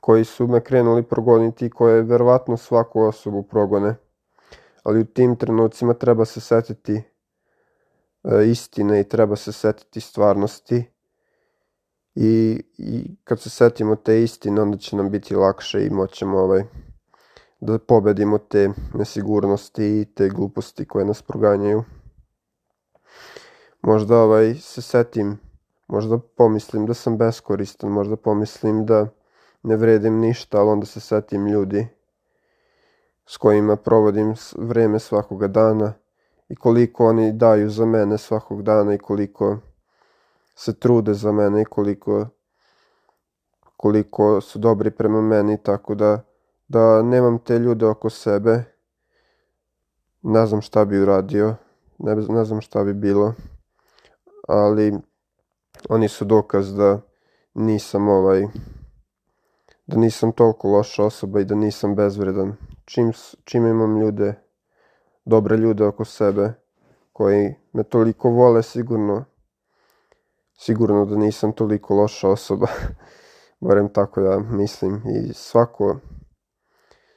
koji 0.00 0.24
su 0.24 0.46
me 0.46 0.64
krenuli 0.64 1.02
progoniti 1.02 1.66
i 1.66 1.70
koje 1.70 2.02
verovatno 2.02 2.56
svaku 2.56 3.02
osobu 3.02 3.42
progone. 3.42 3.94
Ali 4.82 5.00
u 5.00 5.04
tim 5.04 5.36
trenucima 5.36 5.94
treba 5.94 6.24
se 6.24 6.40
setiti 6.40 7.02
e, 8.24 8.46
istine 8.46 9.00
i 9.00 9.08
treba 9.08 9.36
se 9.36 9.52
setiti 9.52 10.00
stvarnosti 10.00 10.97
I, 12.20 12.62
I 12.78 13.16
kad 13.24 13.40
se 13.40 13.50
setimo 13.50 13.96
te 13.96 14.22
istine, 14.22 14.62
onda 14.62 14.76
će 14.76 14.96
nam 14.96 15.10
biti 15.10 15.34
lakše 15.34 15.86
i 15.86 15.90
moćemo 15.90 16.38
ovaj, 16.38 16.64
da 17.60 17.78
pobedimo 17.78 18.38
te 18.38 18.70
nesigurnosti 18.94 20.00
i 20.00 20.04
te 20.14 20.28
gluposti 20.28 20.84
koje 20.84 21.04
nas 21.04 21.22
proganjaju. 21.22 21.84
Možda 23.82 24.18
ovaj, 24.18 24.54
se 24.54 24.82
setim, 24.82 25.38
možda 25.88 26.18
pomislim 26.18 26.86
da 26.86 26.94
sam 26.94 27.18
beskoristan, 27.18 27.90
možda 27.90 28.16
pomislim 28.16 28.86
da 28.86 29.06
ne 29.62 29.76
vredim 29.76 30.18
ništa, 30.18 30.60
ali 30.60 30.70
onda 30.70 30.86
se 30.86 31.00
setim 31.00 31.46
ljudi 31.46 31.86
s 33.26 33.36
kojima 33.36 33.76
provodim 33.76 34.34
vreme 34.56 34.98
svakoga 34.98 35.46
dana 35.48 35.92
i 36.48 36.56
koliko 36.56 37.06
oni 37.06 37.32
daju 37.32 37.70
za 37.70 37.86
mene 37.86 38.18
svakog 38.18 38.62
dana 38.62 38.94
i 38.94 38.98
koliko 38.98 39.58
se 40.58 40.74
trude 40.74 41.14
za 41.14 41.32
mene 41.32 41.62
i 41.62 41.64
koliko, 41.64 42.26
koliko 43.76 44.40
su 44.40 44.58
dobri 44.58 44.90
prema 44.90 45.20
meni, 45.20 45.62
tako 45.62 45.94
da, 45.94 46.20
da 46.68 47.02
nemam 47.02 47.38
te 47.38 47.58
ljude 47.58 47.86
oko 47.86 48.10
sebe, 48.10 48.64
ne 50.22 50.46
znam 50.46 50.60
šta 50.60 50.84
bi 50.84 51.00
uradio, 51.00 51.54
ne, 51.98 52.14
ne 52.14 52.44
znam 52.44 52.60
šta 52.60 52.84
bi 52.84 52.94
bilo, 52.94 53.34
ali 54.48 54.98
oni 55.88 56.08
su 56.08 56.24
dokaz 56.24 56.74
da 56.74 57.00
nisam 57.54 58.08
ovaj, 58.08 58.46
da 59.86 59.96
nisam 59.96 60.32
toliko 60.32 60.68
loša 60.68 61.04
osoba 61.04 61.40
i 61.40 61.44
da 61.44 61.54
nisam 61.54 61.94
bezvredan. 61.94 62.56
Čim, 62.84 63.12
čim 63.44 63.66
imam 63.66 64.00
ljude, 64.00 64.34
dobre 65.24 65.56
ljude 65.56 65.84
oko 65.84 66.04
sebe, 66.04 66.52
koji 67.12 67.54
me 67.72 67.82
toliko 67.82 68.30
vole, 68.30 68.62
sigurno, 68.62 69.24
sigurno 70.58 71.04
da 71.04 71.16
nisam 71.16 71.52
toliko 71.52 71.94
loša 71.94 72.28
osoba. 72.28 72.66
Barem 73.60 73.88
tako 73.92 74.20
ja 74.20 74.38
mislim. 74.38 75.02
I 75.06 75.32
svako, 75.32 75.96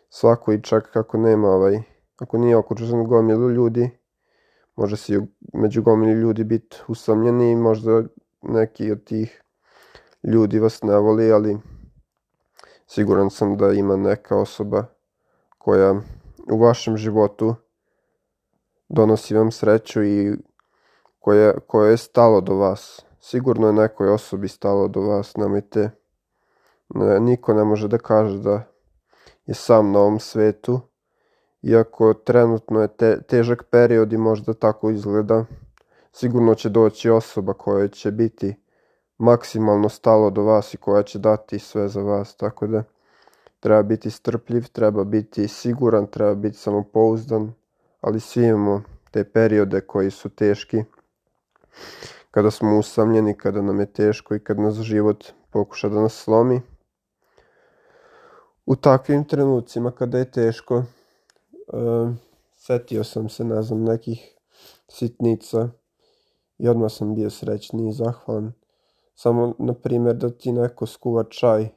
svako 0.09 0.53
i 0.53 0.61
čak 0.61 0.89
kako 0.93 1.17
nema 1.17 1.47
ovaj, 1.47 1.81
ako 2.17 2.37
nije 2.37 2.57
okružen 2.57 3.03
gomilu 3.03 3.49
ljudi, 3.49 3.89
može 4.75 4.97
si 4.97 5.19
među 5.53 5.83
gomili 5.83 6.13
ljudi 6.13 6.43
biti 6.43 6.77
usamljeni 6.87 7.51
i 7.51 7.55
možda 7.55 8.03
neki 8.41 8.91
od 8.91 9.03
tih 9.03 9.41
ljudi 10.23 10.59
vas 10.59 10.83
ne 10.83 10.97
voli, 10.97 11.31
ali 11.31 11.57
siguran 12.87 13.29
sam 13.29 13.57
da 13.57 13.71
ima 13.71 13.95
neka 13.95 14.37
osoba 14.37 14.85
koja 15.57 15.95
u 16.51 16.57
vašem 16.57 16.97
životu 16.97 17.55
donosi 18.89 19.35
vam 19.35 19.51
sreću 19.51 20.03
i 20.03 20.35
koje, 21.19 21.59
koje 21.67 21.91
je 21.91 21.97
stalo 21.97 22.41
do 22.41 22.55
vas. 22.55 23.05
Sigurno 23.23 23.67
je 23.67 23.73
nekoj 23.73 24.09
osobi 24.09 24.47
stalo 24.47 24.87
do 24.87 25.01
vas, 25.01 25.35
nemojte, 25.37 25.89
ne, 26.89 27.19
niko 27.19 27.53
ne 27.53 27.63
može 27.63 27.87
da 27.87 27.97
kaže 27.97 28.37
da 28.37 28.63
je 29.45 29.53
sam 29.53 29.91
na 29.91 29.99
ovom 29.99 30.19
svetu, 30.19 30.79
iako 31.61 32.13
trenutno 32.13 32.81
je 32.81 32.87
te, 32.87 33.21
težak 33.21 33.63
period 33.63 34.13
i 34.13 34.17
možda 34.17 34.53
tako 34.53 34.89
izgleda, 34.89 35.45
sigurno 36.11 36.55
će 36.55 36.69
doći 36.69 37.09
osoba 37.09 37.53
koja 37.53 37.87
će 37.87 38.11
biti 38.11 38.55
maksimalno 39.17 39.89
stalo 39.89 40.29
do 40.29 40.43
vas 40.43 40.73
i 40.73 40.77
koja 40.77 41.03
će 41.03 41.19
dati 41.19 41.59
sve 41.59 41.87
za 41.87 42.01
vas, 42.01 42.35
tako 42.35 42.67
da 42.67 42.83
treba 43.59 43.83
biti 43.83 44.11
strpljiv, 44.11 44.67
treba 44.71 45.03
biti 45.03 45.47
siguran, 45.47 46.07
treba 46.07 46.35
biti 46.35 46.57
samopouzdan, 46.57 47.53
ali 48.01 48.19
svi 48.19 48.45
imamo 48.45 48.83
te 49.11 49.23
periode 49.23 49.81
koji 49.81 50.11
su 50.11 50.29
teški, 50.29 50.83
kada 52.31 52.51
smo 52.51 52.79
usamljeni, 52.79 53.37
kada 53.37 53.61
nam 53.61 53.79
je 53.79 53.93
teško 53.93 54.35
i 54.35 54.39
kad 54.39 54.59
nas 54.59 54.75
život 54.75 55.25
pokuša 55.51 55.89
da 55.89 56.01
nas 56.01 56.13
slomi. 56.13 56.61
U 58.65 58.75
takvim 58.75 59.23
trenucima 59.23 59.91
kada 59.91 60.17
je 60.17 60.31
teško, 60.31 60.75
uh, 60.75 62.09
setio 62.55 63.03
sam 63.03 63.29
se, 63.29 63.43
ne 63.43 63.61
znam, 63.61 63.83
nekih 63.83 64.35
sitnica 64.87 65.69
i 66.57 66.67
odmah 66.67 66.91
sam 66.91 67.15
bio 67.15 67.29
srećni 67.29 67.89
i 67.89 67.93
zahvalan. 67.93 68.53
Samo, 69.15 69.53
na 69.59 69.73
primjer, 69.73 70.15
da 70.15 70.29
ti 70.29 70.51
neko 70.51 70.85
skuva 70.85 71.23
čaj 71.23 71.69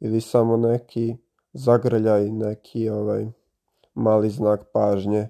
ili 0.00 0.20
samo 0.20 0.56
neki 0.56 1.16
zagrljaj, 1.52 2.30
neki 2.30 2.88
ovaj 2.88 3.26
mali 3.94 4.30
znak 4.30 4.60
pažnje 4.72 5.28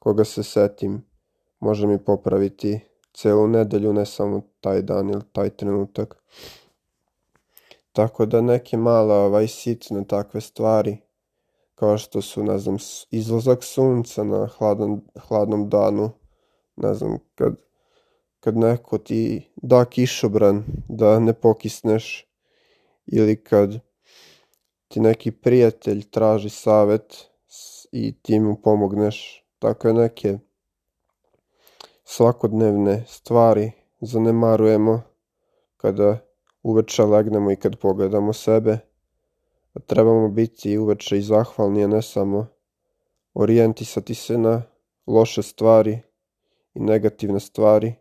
koga 0.00 0.24
se 0.24 0.42
setim 0.42 1.04
može 1.60 1.86
mi 1.86 2.04
popraviti 2.04 2.80
celu 3.12 3.48
nedelju, 3.48 3.92
ne 3.92 4.06
samo 4.06 4.42
taj 4.60 4.82
dan 4.82 5.10
ili 5.10 5.22
taj 5.32 5.50
trenutak. 5.50 6.22
Tako 7.92 8.26
da 8.26 8.40
neke 8.40 8.76
male 8.76 9.14
ovaj, 9.14 9.48
sitne 9.48 10.04
takve 10.04 10.40
stvari, 10.40 10.96
kao 11.74 11.98
što 11.98 12.22
su, 12.22 12.42
ne 12.42 12.58
znam, 12.58 12.76
izlazak 13.10 13.64
sunca 13.64 14.24
na 14.24 14.46
hladnom, 14.46 15.02
hladnom 15.28 15.68
danu, 15.68 16.10
ne 16.76 16.94
znam, 16.94 17.18
kad, 17.34 17.54
kad 18.40 18.56
neko 18.56 18.98
ti 18.98 19.52
da 19.56 19.84
kišobran 19.84 20.64
da 20.88 21.18
ne 21.18 21.32
pokisneš 21.32 22.26
ili 23.06 23.44
kad 23.44 23.80
ti 24.88 25.00
neki 25.00 25.30
prijatelj 25.30 26.10
traži 26.10 26.48
savet 26.48 27.32
i 27.92 28.14
ti 28.22 28.40
mu 28.40 28.62
pomogneš 28.62 29.44
takve 29.58 29.92
neke 29.92 30.38
svakodnevne 32.14 33.04
stvari 33.08 33.70
zanemarujemo 34.00 35.02
kada 35.76 36.18
uveče 36.62 37.02
legnemo 37.02 37.50
i 37.52 37.56
kad 37.56 37.76
pogledamo 37.76 38.32
sebe. 38.32 38.78
Trebamo 39.86 40.28
biti 40.28 40.78
uveče 40.78 41.18
i 41.18 41.22
zahvalni, 41.22 41.84
a 41.84 41.86
ne 41.86 42.02
samo 42.02 42.46
orijentisati 43.34 44.14
se 44.14 44.38
na 44.38 44.62
loše 45.06 45.42
stvari 45.42 45.98
i 46.74 46.80
negativne 46.80 47.40
stvari. 47.40 47.94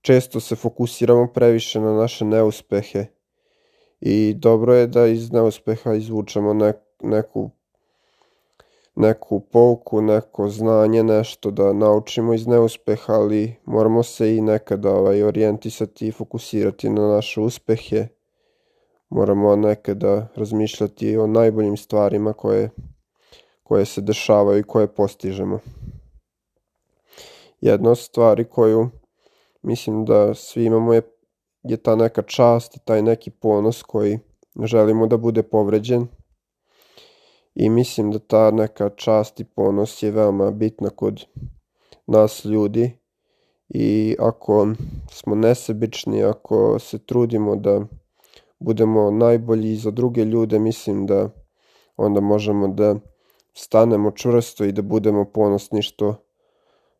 Često 0.00 0.40
se 0.40 0.56
fokusiramo 0.56 1.26
previše 1.32 1.80
na 1.80 1.92
naše 1.92 2.24
neuspehe 2.24 3.06
i 4.00 4.34
dobro 4.34 4.74
je 4.74 4.86
da 4.86 5.06
iz 5.06 5.32
neuspeha 5.32 5.94
izvučemo 5.94 6.54
ne, 6.54 6.72
neku 7.02 7.50
neku 8.98 9.40
pouku, 9.40 10.02
neko 10.02 10.48
znanje, 10.48 11.02
nešto 11.02 11.50
da 11.50 11.72
naučimo 11.72 12.34
iz 12.34 12.46
neuspeha, 12.46 13.12
ali 13.12 13.54
moramo 13.64 14.02
se 14.02 14.36
i 14.36 14.40
nekada 14.40 14.94
ovaj, 14.94 15.22
orijentisati 15.22 16.08
i 16.08 16.12
fokusirati 16.12 16.90
na 16.90 17.08
naše 17.08 17.40
uspehe. 17.40 18.06
Moramo 19.08 19.56
nekada 19.56 20.28
razmišljati 20.34 21.16
o 21.16 21.26
najboljim 21.26 21.76
stvarima 21.76 22.32
koje, 22.32 22.70
koje 23.62 23.84
se 23.84 24.00
dešavaju 24.00 24.58
i 24.58 24.62
koje 24.62 24.86
postižemo. 24.86 25.58
Jedna 27.60 27.90
od 27.90 27.98
stvari 27.98 28.44
koju 28.44 28.88
mislim 29.62 30.04
da 30.04 30.34
svi 30.34 30.64
imamo 30.64 30.94
je, 30.94 31.02
je 31.62 31.76
ta 31.76 31.96
neka 31.96 32.22
čast 32.22 32.76
i 32.76 32.80
taj 32.84 33.02
neki 33.02 33.30
ponos 33.30 33.82
koji 33.82 34.18
želimo 34.64 35.06
da 35.06 35.16
bude 35.16 35.42
povređen 35.42 36.08
i 37.58 37.70
mislim 37.70 38.10
da 38.10 38.18
ta 38.18 38.50
neka 38.50 38.88
čast 38.88 39.40
i 39.40 39.44
ponos 39.44 40.02
je 40.02 40.10
veoma 40.10 40.50
bitna 40.50 40.90
kod 40.90 41.24
nas 42.06 42.44
ljudi. 42.44 42.98
I 43.68 44.16
ako 44.18 44.68
smo 45.10 45.34
nesebični, 45.34 46.24
ako 46.24 46.78
se 46.78 46.98
trudimo 46.98 47.56
da 47.56 47.80
budemo 48.58 49.10
najbolji 49.10 49.76
za 49.76 49.90
druge 49.90 50.24
ljude, 50.24 50.58
mislim 50.58 51.06
da 51.06 51.30
onda 51.96 52.20
možemo 52.20 52.68
da 52.68 52.94
stanemo 53.54 54.10
čvrsto 54.10 54.64
i 54.64 54.72
da 54.72 54.82
budemo 54.82 55.24
ponosni 55.24 55.82
što 55.82 56.14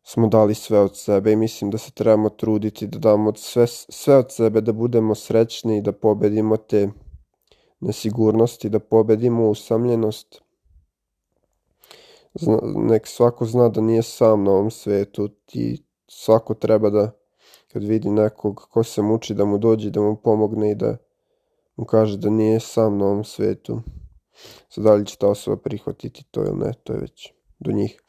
smo 0.03 0.27
dali 0.27 0.53
sve 0.53 0.79
od 0.79 0.97
sebe. 0.97 1.31
I 1.31 1.35
mislim 1.35 1.71
da 1.71 1.77
se 1.77 1.91
trebamo 1.91 2.29
truditi 2.29 2.87
da 2.87 2.99
damo 2.99 3.33
sve, 3.35 3.67
sve 3.67 4.17
od 4.17 4.33
sebe, 4.33 4.61
da 4.61 4.73
budemo 4.73 5.15
srećni 5.15 5.77
i 5.77 5.81
da 5.81 5.91
pobedimo 5.91 6.57
te 6.57 6.89
nesigurnosti, 7.79 8.69
da 8.69 8.79
pobedimo 8.79 9.49
usamljenost, 9.49 10.41
zna, 12.33 12.59
nek 12.75 13.07
svako 13.07 13.45
zna 13.45 13.69
da 13.69 13.81
nije 13.81 14.03
sam 14.03 14.43
na 14.43 14.51
ovom 14.51 14.71
svetu 14.71 15.29
i 15.53 15.83
svako 16.07 16.53
treba 16.53 16.89
da 16.89 17.11
kad 17.67 17.83
vidi 17.83 18.09
nekog 18.09 18.67
ko 18.71 18.83
se 18.83 19.01
muči 19.01 19.33
da 19.33 19.45
mu 19.45 19.57
dođe 19.57 19.89
da 19.89 20.01
mu 20.01 20.15
pomogne 20.15 20.71
i 20.71 20.75
da 20.75 20.97
mu 21.75 21.85
kaže 21.85 22.17
da 22.17 22.29
nije 22.29 22.59
sam 22.59 22.97
na 22.97 23.05
ovom 23.05 23.23
svetu. 23.23 23.81
Sad 24.69 24.83
da 24.83 24.93
li 24.93 25.05
će 25.05 25.17
ta 25.17 25.27
osoba 25.27 25.57
prihvatiti 25.57 26.23
to 26.31 26.41
ili 26.41 26.57
ne, 26.57 26.73
to 26.83 26.93
je 26.93 26.99
već 26.99 27.33
do 27.59 27.71
njih. 27.71 28.01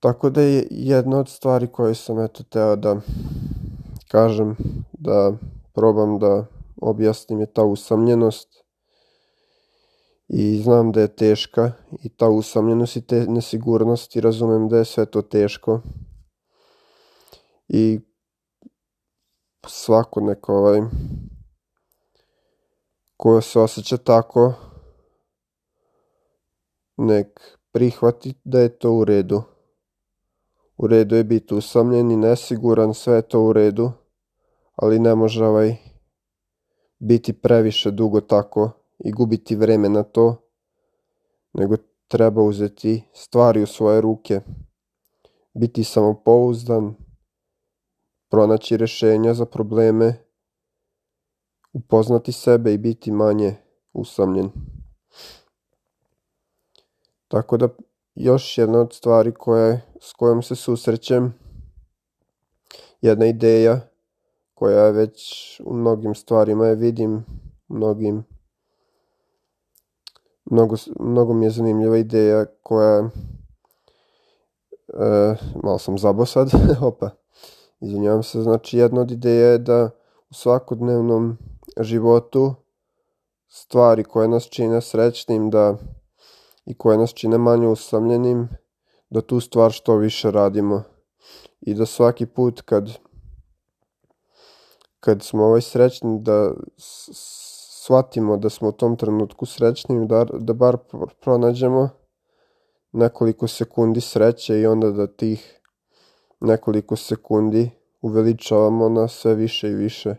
Tako 0.00 0.30
da 0.30 0.40
je 0.42 0.66
jedna 0.70 1.18
od 1.18 1.28
stvari 1.28 1.66
koje 1.66 1.94
sam 1.94 2.20
eto 2.20 2.42
teo 2.42 2.76
da 2.76 3.00
kažem, 4.08 4.56
da 4.92 5.32
probam 5.72 6.18
da 6.18 6.46
objasnim 6.80 7.40
je 7.40 7.46
ta 7.46 7.64
usamljenost 7.64 8.49
i 10.32 10.62
znam 10.62 10.92
da 10.92 11.00
je 11.00 11.16
teška 11.16 11.72
i 12.02 12.08
ta 12.08 12.28
usamljenost 12.28 12.96
i 12.96 13.06
te 13.06 13.26
i 14.16 14.20
razumem 14.20 14.68
da 14.68 14.78
je 14.78 14.84
sve 14.84 15.06
to 15.06 15.22
teško 15.22 15.80
i 17.68 18.00
svako 19.66 20.20
neko 20.20 20.54
ovaj 20.54 20.80
ko 23.16 23.40
se 23.40 23.60
osjeća 23.60 23.96
tako 23.96 24.52
nek 26.96 27.58
prihvati 27.72 28.34
da 28.44 28.60
je 28.60 28.78
to 28.78 28.92
u 28.92 29.04
redu. 29.04 29.42
U 30.76 30.86
redu 30.86 31.16
je 31.16 31.24
biti 31.24 31.54
usamljen 31.54 32.10
i 32.10 32.16
nesiguran, 32.16 32.94
sve 32.94 33.14
je 33.14 33.22
to 33.22 33.42
u 33.42 33.52
redu, 33.52 33.92
ali 34.76 34.98
ne 34.98 35.14
može 35.14 35.44
ovaj 35.44 35.76
biti 36.98 37.32
previše 37.32 37.90
dugo 37.90 38.20
tako 38.20 38.79
i 39.04 39.12
gubiti 39.12 39.56
vreme 39.56 39.88
na 39.88 40.02
to, 40.02 40.36
nego 41.52 41.76
treba 42.08 42.42
uzeti 42.42 43.02
stvari 43.12 43.62
u 43.62 43.66
svoje 43.66 44.00
ruke, 44.00 44.40
biti 45.54 45.84
samopouzdan, 45.84 46.94
pronaći 48.30 48.76
rešenja 48.76 49.34
za 49.34 49.46
probleme, 49.46 50.24
upoznati 51.72 52.32
sebe 52.32 52.72
i 52.72 52.78
biti 52.78 53.12
manje 53.12 53.56
usamljen. 53.92 54.50
Tako 57.28 57.56
da 57.56 57.68
još 58.14 58.58
jedna 58.58 58.80
od 58.80 58.92
stvari 58.92 59.34
koje, 59.34 59.80
s 60.00 60.12
kojom 60.12 60.42
se 60.42 60.56
susrećem, 60.56 61.34
jedna 63.00 63.26
ideja 63.26 63.80
koja 64.54 64.84
je 64.84 64.92
već 64.92 65.20
u 65.64 65.74
mnogim 65.74 66.14
stvarima 66.14 66.66
je 66.66 66.74
vidim, 66.74 67.24
mnogim 67.68 68.24
mnogo, 70.50 70.76
mnogo 71.00 71.32
mi 71.32 71.46
je 71.46 71.50
zanimljiva 71.50 71.98
ideja 71.98 72.44
koja 72.62 72.98
e, 74.88 75.34
malo 75.62 75.78
sam 75.78 75.98
zabo 75.98 76.26
sad, 76.26 76.50
opa, 76.90 77.10
izvinjavam 77.80 78.22
se, 78.22 78.42
znači 78.42 78.78
jedna 78.78 79.00
od 79.00 79.10
ideja 79.10 79.48
je 79.48 79.58
da 79.58 79.90
u 80.30 80.34
svakodnevnom 80.34 81.38
životu 81.80 82.54
stvari 83.48 84.04
koje 84.04 84.28
nas 84.28 84.44
čine 84.44 84.80
srećnim 84.80 85.50
da 85.50 85.74
i 86.64 86.74
koje 86.74 86.98
nas 86.98 87.10
čine 87.10 87.38
manje 87.38 87.68
usamljenim 87.68 88.48
da 89.10 89.20
tu 89.20 89.40
stvar 89.40 89.72
što 89.72 89.96
više 89.96 90.30
radimo. 90.30 90.82
I 91.60 91.74
da 91.74 91.86
svaki 91.86 92.26
put 92.26 92.60
kad 92.60 92.98
kad 95.00 95.22
smo 95.22 95.44
ovaj 95.44 95.60
srećni 95.60 96.20
da 96.20 96.52
shvatimo 97.82 98.36
da 98.36 98.50
smo 98.50 98.68
u 98.68 98.72
tom 98.72 98.96
trenutku 98.96 99.46
srećni 99.46 100.06
da, 100.06 100.24
da 100.24 100.52
bar 100.52 100.76
pronađemo 101.20 101.88
nekoliko 102.92 103.48
sekundi 103.48 104.00
sreće 104.00 104.60
i 104.60 104.66
onda 104.66 104.90
da 104.90 105.06
tih 105.06 105.60
nekoliko 106.40 106.96
sekundi 106.96 107.70
uveličavamo 108.00 108.88
na 108.88 109.08
sve 109.08 109.34
više 109.34 109.70
i 109.70 109.74
više. 109.74 110.14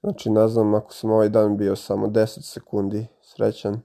Znači, 0.00 0.30
ne 0.30 0.48
znam, 0.48 0.74
ako 0.74 0.92
sam 0.92 1.10
ovaj 1.10 1.28
dan 1.28 1.56
bio 1.56 1.76
samo 1.76 2.06
10 2.06 2.52
sekundi 2.52 3.06
srećan, 3.22 3.80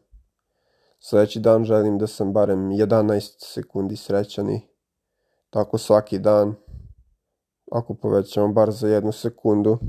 sledeći 0.99 1.39
dan 1.39 1.63
želim 1.65 1.97
da 1.97 2.07
sam 2.07 2.33
barem 2.33 2.69
11 2.69 3.35
sekundi 3.53 3.95
srećan 3.95 4.49
i 4.49 4.61
tako 5.49 5.77
svaki 5.77 6.19
dan, 6.19 6.55
ako 7.71 7.93
povećamo 7.93 8.53
bar 8.53 8.71
za 8.71 8.87
jednu 8.87 9.11
sekundu, 9.11 9.79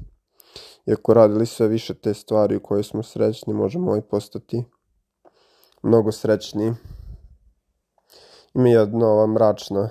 i 0.86 0.92
ako 0.92 1.14
radili 1.14 1.46
sve 1.46 1.68
više 1.68 1.94
te 1.94 2.14
stvari 2.14 2.56
u 2.56 2.60
kojoj 2.60 2.82
smo 2.82 3.02
srećni, 3.02 3.54
možemo 3.54 3.96
i 3.96 4.02
postati 4.02 4.64
mnogo 5.82 6.12
srećniji. 6.12 6.72
Ima 8.54 8.68
jedna 8.68 9.06
ova 9.06 9.26
mračna, 9.26 9.90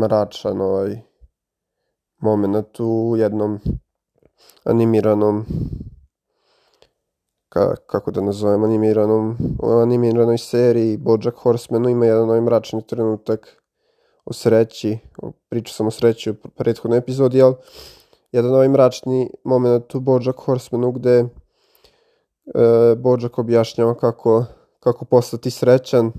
mračan 0.00 0.60
ovaj 0.60 1.00
moment 2.18 2.80
u 2.80 3.14
jednom 3.18 3.60
animiranom 4.64 5.44
ka, 7.48 7.74
kako 7.86 8.10
da 8.10 8.20
nazovem 8.20 8.64
animiranom 8.64 9.36
u 9.62 9.70
animiranoj 9.70 10.38
seriji 10.38 10.96
Bojack 10.96 11.36
Horsemanu 11.36 11.88
ima 11.88 12.06
jedan 12.06 12.28
ovaj 12.28 12.40
mračni 12.40 12.86
trenutak 12.86 13.62
o 14.24 14.32
sreći, 14.32 14.98
pričao 15.48 15.72
sam 15.72 15.86
o 15.86 15.90
sreći 15.90 16.30
u 16.30 16.34
prethodnoj 16.34 16.98
epizodi, 16.98 17.42
ali 17.42 17.54
jedan 18.32 18.54
ovaj 18.54 18.68
mračni 18.68 19.30
moment 19.44 19.94
u 19.94 20.00
Bojack 20.00 20.38
Horsemanu 20.38 20.92
gde 20.92 21.18
e, 21.18 21.26
Bojack 22.96 23.38
objašnjava 23.38 23.94
kako, 23.94 24.44
kako 24.80 25.04
postati 25.04 25.50
srećan, 25.50 26.06
e, 26.06 26.12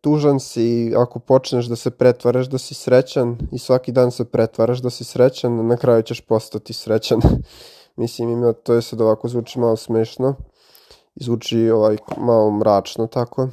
tužan 0.00 0.40
si 0.40 0.92
ako 0.96 1.18
počneš 1.18 1.66
da 1.66 1.76
se 1.76 1.90
pretvaraš 1.90 2.46
da 2.46 2.58
si 2.58 2.74
srećan 2.74 3.38
i 3.52 3.58
svaki 3.58 3.92
dan 3.92 4.10
se 4.10 4.24
pretvaraš 4.24 4.78
da 4.78 4.90
si 4.90 5.04
srećan, 5.04 5.66
na 5.66 5.76
kraju 5.76 6.02
ćeš 6.02 6.20
postati 6.20 6.72
srećan. 6.72 7.20
Mislim, 7.96 8.30
ima, 8.30 8.52
to 8.52 8.74
je 8.74 8.82
sad 8.82 9.00
ovako 9.00 9.28
zvuči 9.28 9.58
malo 9.58 9.76
smešno 9.76 10.34
i 11.14 11.24
zvuči 11.24 11.70
ovaj 11.70 11.96
malo 12.16 12.50
mračno 12.50 13.06
tako. 13.06 13.48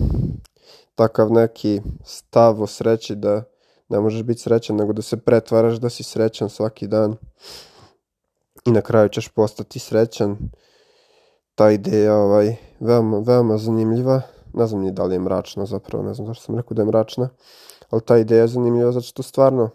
Takav 0.95 1.31
neki 1.31 1.81
stav 2.03 2.61
o 2.61 2.67
sreći 2.67 3.15
da 3.15 3.43
ne 3.89 3.99
možeš 3.99 4.23
biti 4.23 4.41
srećan, 4.41 4.75
nego 4.75 4.93
da 4.93 5.01
se 5.01 5.17
pretvaraš 5.17 5.75
da 5.75 5.89
si 5.89 6.03
srećan 6.03 6.49
svaki 6.49 6.87
dan 6.87 7.15
i 8.65 8.71
na 8.71 8.81
kraju 8.81 9.09
ćeš 9.09 9.27
postati 9.27 9.79
srećan. 9.79 10.37
Ta 11.55 11.71
ideja 11.71 12.15
ovaj, 12.15 12.55
veoma, 12.79 13.19
veoma 13.19 13.57
zanimljiva 13.57 14.21
ne 14.53 14.67
znam 14.67 14.81
ni 14.81 14.91
da 14.91 15.03
li 15.03 15.15
je 15.15 15.19
mračna 15.19 15.65
zapravo, 15.65 16.03
ne 16.03 16.13
znam 16.13 16.27
zašto 16.27 16.43
sam 16.43 16.55
rekao 16.55 16.75
da 16.75 16.81
je 16.81 16.85
mračna, 16.85 17.29
ali 17.89 18.01
ta 18.01 18.17
ideja 18.17 18.41
je 18.41 18.47
zanimljiva 18.47 18.91
zato 18.91 19.05
što 19.05 19.23
stvarno 19.23 19.69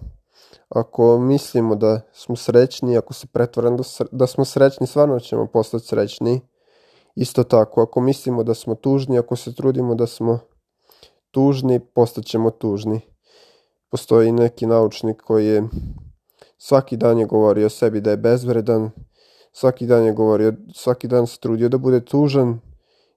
ako 0.69 1.19
mislimo 1.19 1.75
da 1.75 2.01
smo 2.13 2.37
srećni, 2.37 2.97
ako 2.97 3.15
se 3.15 3.27
pretvaram 3.27 3.77
da, 3.77 3.83
da 4.13 4.27
smo 4.27 4.45
srećni, 4.45 4.87
stvarno 4.87 5.21
ćemo 5.21 5.47
postati 5.47 5.87
srećni. 5.87 6.41
Isto 7.15 7.45
tako, 7.45 7.83
ako 7.83 8.01
mislimo 8.01 8.43
da 8.43 8.55
smo 8.55 8.75
tužni, 8.75 9.19
ako 9.19 9.37
se 9.37 9.55
trudimo 9.55 9.95
da 9.95 10.07
smo 10.07 10.39
tužni, 11.31 11.81
postaćemo 11.81 12.51
tužni. 12.51 13.01
Postoji 13.95 14.33
neki 14.33 14.67
naučnik 14.67 15.23
koji 15.23 15.47
je 15.47 15.63
svaki 16.59 16.97
dan 16.97 17.19
je 17.19 17.27
govorio 17.27 17.67
o 17.67 17.71
sebi 17.71 18.01
da 18.01 18.11
je 18.11 18.17
bezvredan, 18.17 18.91
svaki 19.53 19.87
dan 19.87 20.05
je 20.05 20.13
govorio, 20.13 20.53
svaki 20.75 21.09
dan 21.09 21.27
se 21.27 21.39
trudio 21.41 21.69
da 21.69 21.79
bude 21.79 22.01
tužan, 22.05 22.61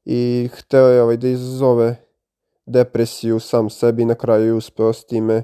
i 0.05 0.49
hteo 0.53 0.87
je 0.87 1.01
ovaj, 1.01 1.17
da 1.17 1.27
izazove 1.27 1.95
depresiju 2.65 3.39
sam 3.39 3.69
sebi 3.69 4.05
na 4.05 4.15
kraju 4.15 4.45
je 4.45 4.53
uspeo 4.53 4.93
s 4.93 5.05
time 5.05 5.43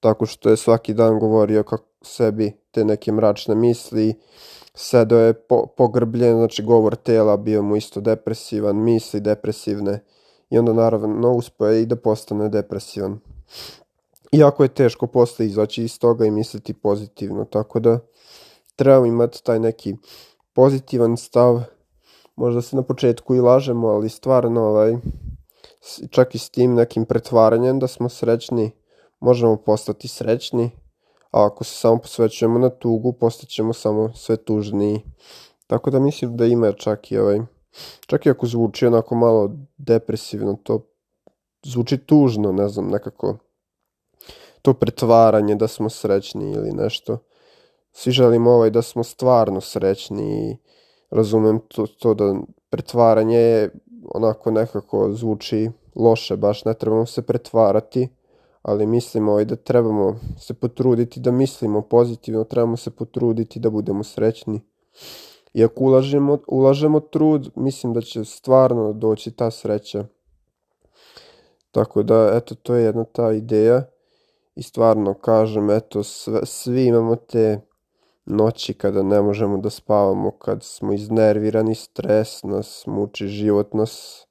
tako 0.00 0.26
što 0.26 0.50
je 0.50 0.56
svaki 0.56 0.94
dan 0.94 1.18
govorio 1.18 1.62
kako 1.62 1.86
sebi 2.02 2.52
te 2.70 2.84
neke 2.84 3.12
mračne 3.12 3.54
misli, 3.54 4.14
sedao 4.74 5.18
je 5.18 5.32
po, 5.32 5.66
pogrbljen, 5.66 6.36
znači 6.36 6.62
govor 6.62 6.96
tela 6.96 7.36
bio 7.36 7.62
mu 7.62 7.76
isto 7.76 8.00
depresivan, 8.00 8.76
misli 8.76 9.20
depresivne 9.20 10.04
i 10.50 10.58
onda 10.58 10.72
naravno 10.72 11.32
uspeo 11.32 11.68
je 11.68 11.82
i 11.82 11.86
da 11.86 11.96
postane 11.96 12.48
depresivan. 12.48 13.20
Iako 14.36 14.62
je 14.62 14.68
teško 14.68 15.06
posle 15.06 15.46
izaći 15.46 15.84
iz 15.84 15.98
toga 15.98 16.26
i 16.26 16.30
misliti 16.30 16.74
pozitivno, 16.74 17.44
tako 17.44 17.80
da 17.80 17.98
treba 18.76 19.06
imati 19.06 19.44
taj 19.44 19.58
neki 19.58 19.94
pozitivan 20.52 21.16
stav 21.16 21.62
možda 22.36 22.62
se 22.62 22.76
na 22.76 22.82
početku 22.82 23.34
i 23.34 23.40
lažemo, 23.40 23.88
ali 23.88 24.08
stvarno 24.08 24.64
ovaj, 24.64 24.96
čak 26.10 26.34
i 26.34 26.38
s 26.38 26.50
tim 26.50 26.74
nekim 26.74 27.04
pretvaranjem 27.04 27.78
da 27.78 27.86
smo 27.86 28.08
srećni, 28.08 28.70
možemo 29.20 29.56
postati 29.56 30.08
srećni, 30.08 30.70
a 31.30 31.46
ako 31.46 31.64
se 31.64 31.74
samo 31.74 31.98
posvećujemo 31.98 32.58
na 32.58 32.70
tugu, 32.70 33.12
postaćemo 33.12 33.72
samo 33.72 34.12
sve 34.14 34.36
tužniji. 34.36 35.02
Tako 35.66 35.90
da 35.90 35.98
mislim 35.98 36.36
da 36.36 36.46
ima 36.46 36.72
čak 36.72 37.12
i 37.12 37.18
ovaj, 37.18 37.40
čak 38.06 38.26
i 38.26 38.30
ako 38.30 38.46
zvuči 38.46 38.86
onako 38.86 39.14
malo 39.14 39.50
depresivno, 39.78 40.58
to 40.62 40.86
zvuči 41.64 41.98
tužno, 41.98 42.52
ne 42.52 42.68
znam, 42.68 42.88
nekako 42.88 43.36
to 44.64 44.74
pretvaranje 44.74 45.54
da 45.54 45.68
smo 45.68 45.90
srećni 45.90 46.52
ili 46.52 46.72
nešto. 46.72 47.18
Svi 47.92 48.12
želimo 48.12 48.50
ovaj 48.50 48.70
da 48.70 48.82
smo 48.82 49.04
stvarno 49.04 49.60
srećni 49.60 50.50
i 50.50 50.56
razumem 51.10 51.60
to, 51.68 51.86
to 51.86 52.14
da 52.14 52.34
pretvaranje 52.70 53.36
je 53.36 53.70
onako 54.14 54.50
nekako 54.50 55.12
zvuči 55.12 55.70
loše, 55.94 56.36
baš 56.36 56.64
ne 56.64 56.74
trebamo 56.74 57.06
se 57.06 57.22
pretvarati, 57.22 58.08
ali 58.62 58.86
mislimo 58.86 59.32
ovaj 59.32 59.44
da 59.44 59.56
trebamo 59.56 60.20
se 60.38 60.54
potruditi 60.54 61.20
da 61.20 61.30
mislimo 61.30 61.82
pozitivno, 61.82 62.44
trebamo 62.44 62.76
se 62.76 62.90
potruditi 62.90 63.60
da 63.60 63.70
budemo 63.70 64.04
srećni. 64.04 64.60
I 65.54 65.64
ako 65.64 65.84
ulažemo, 65.84 66.38
ulažemo 66.48 67.00
trud, 67.00 67.50
mislim 67.56 67.92
da 67.92 68.00
će 68.00 68.24
stvarno 68.24 68.92
doći 68.92 69.30
ta 69.30 69.50
sreća. 69.50 70.04
Tako 71.70 72.02
da, 72.02 72.30
eto, 72.34 72.54
to 72.54 72.74
je 72.74 72.84
jedna 72.84 73.04
ta 73.04 73.32
ideja. 73.32 73.93
I 74.54 74.62
stvarno 74.62 75.14
kažem, 75.14 75.70
eto, 75.70 76.02
sve, 76.02 76.40
svi 76.46 76.86
imamo 76.86 77.16
te 77.16 77.60
noći 78.26 78.74
kada 78.74 79.02
ne 79.02 79.22
možemo 79.22 79.58
da 79.58 79.70
spavamo, 79.70 80.30
kad 80.30 80.62
smo 80.62 80.92
iznervirani, 80.92 81.74
stres 81.74 82.42
nas 82.42 82.86
muči, 82.86 83.26
život 83.26 83.74
nas 83.74 84.26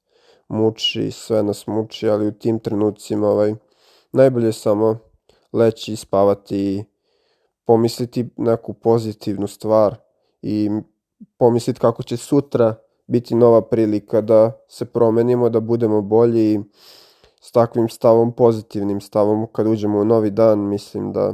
muči, 0.47 1.11
sve 1.11 1.43
nas 1.43 1.67
muči, 1.67 2.09
ali 2.09 2.27
u 2.27 2.31
tim 2.31 2.59
trenucima 2.59 3.27
ovaj, 3.27 3.53
najbolje 4.11 4.45
je 4.45 4.53
samo 4.53 4.97
leći 5.53 5.93
i 5.93 5.95
spavati 5.95 6.57
i 6.57 6.83
pomisliti 7.65 8.29
neku 8.37 8.73
pozitivnu 8.73 9.47
stvar 9.47 9.95
i 10.41 10.69
pomisliti 11.37 11.79
kako 11.79 12.03
će 12.03 12.17
sutra 12.17 12.75
biti 13.07 13.35
nova 13.35 13.61
prilika 13.61 14.21
da 14.21 14.51
se 14.67 14.85
promenimo, 14.85 15.49
da 15.49 15.59
budemo 15.59 16.01
bolji 16.01 16.53
i 16.53 16.59
s 17.45 17.51
takvim 17.51 17.89
stavom, 17.89 18.31
pozitivnim 18.31 19.01
stavom, 19.01 19.47
kad 19.51 19.67
uđemo 19.67 19.99
u 19.99 20.05
novi 20.05 20.31
dan, 20.31 20.59
mislim 20.59 21.11
da 21.11 21.33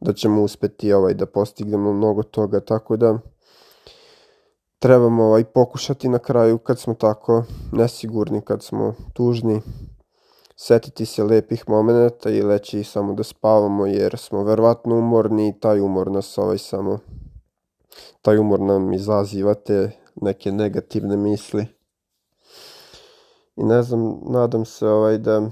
da 0.00 0.12
ćemo 0.12 0.42
uspeti 0.42 0.92
ovaj, 0.92 1.14
da 1.14 1.26
postignemo 1.26 1.92
mnogo 1.92 2.22
toga, 2.22 2.60
tako 2.60 2.96
da 2.96 3.18
trebamo 4.78 5.24
ovaj, 5.24 5.44
pokušati 5.44 6.08
na 6.08 6.18
kraju 6.18 6.58
kad 6.58 6.78
smo 6.78 6.94
tako 6.94 7.44
nesigurni, 7.72 8.40
kad 8.40 8.62
smo 8.62 8.94
tužni, 9.12 9.62
setiti 10.56 11.06
se 11.06 11.24
lepih 11.24 11.68
momenta 11.68 12.30
i 12.30 12.42
leći 12.42 12.84
samo 12.84 13.12
da 13.12 13.22
spavamo 13.22 13.86
jer 13.86 14.18
smo 14.18 14.44
verovatno 14.44 14.98
umorni 14.98 15.48
i 15.48 15.60
taj 15.60 15.80
umor 15.80 16.10
nas 16.10 16.38
ovaj 16.38 16.58
samo 16.58 16.98
taj 18.22 18.38
umor 18.38 18.60
nam 18.60 18.92
izaziva 18.92 19.54
te 19.54 19.90
neke 20.14 20.52
negativne 20.52 21.16
misli. 21.16 21.66
I 23.56 23.64
ne 23.64 23.82
znam, 23.82 24.20
nadam 24.24 24.64
se 24.64 24.88
ovaj 24.88 25.18
da 25.18 25.50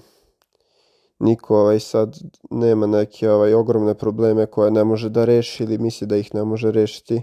niko 1.19 1.57
ovaj 1.57 1.81
sad 1.81 2.17
nema 2.51 2.87
neke 2.87 3.31
ovaj 3.31 3.55
ogromne 3.55 3.95
probleme 3.95 4.47
koje 4.47 4.71
ne 4.71 4.85
može 4.85 5.11
da 5.11 5.25
reši 5.25 5.65
ili 5.65 5.79
misli 5.79 6.07
da 6.07 6.17
ih 6.17 6.35
ne 6.35 6.45
može 6.45 6.73
rešiti. 6.73 7.23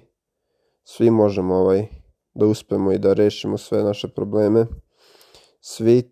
Svi 0.84 1.10
možemo 1.12 1.56
ovaj 1.56 1.88
da 2.34 2.46
uspemo 2.46 2.92
i 2.92 2.98
da 2.98 3.14
rešimo 3.14 3.58
sve 3.58 3.84
naše 3.84 4.08
probleme. 4.08 4.66
Svi 5.62 6.12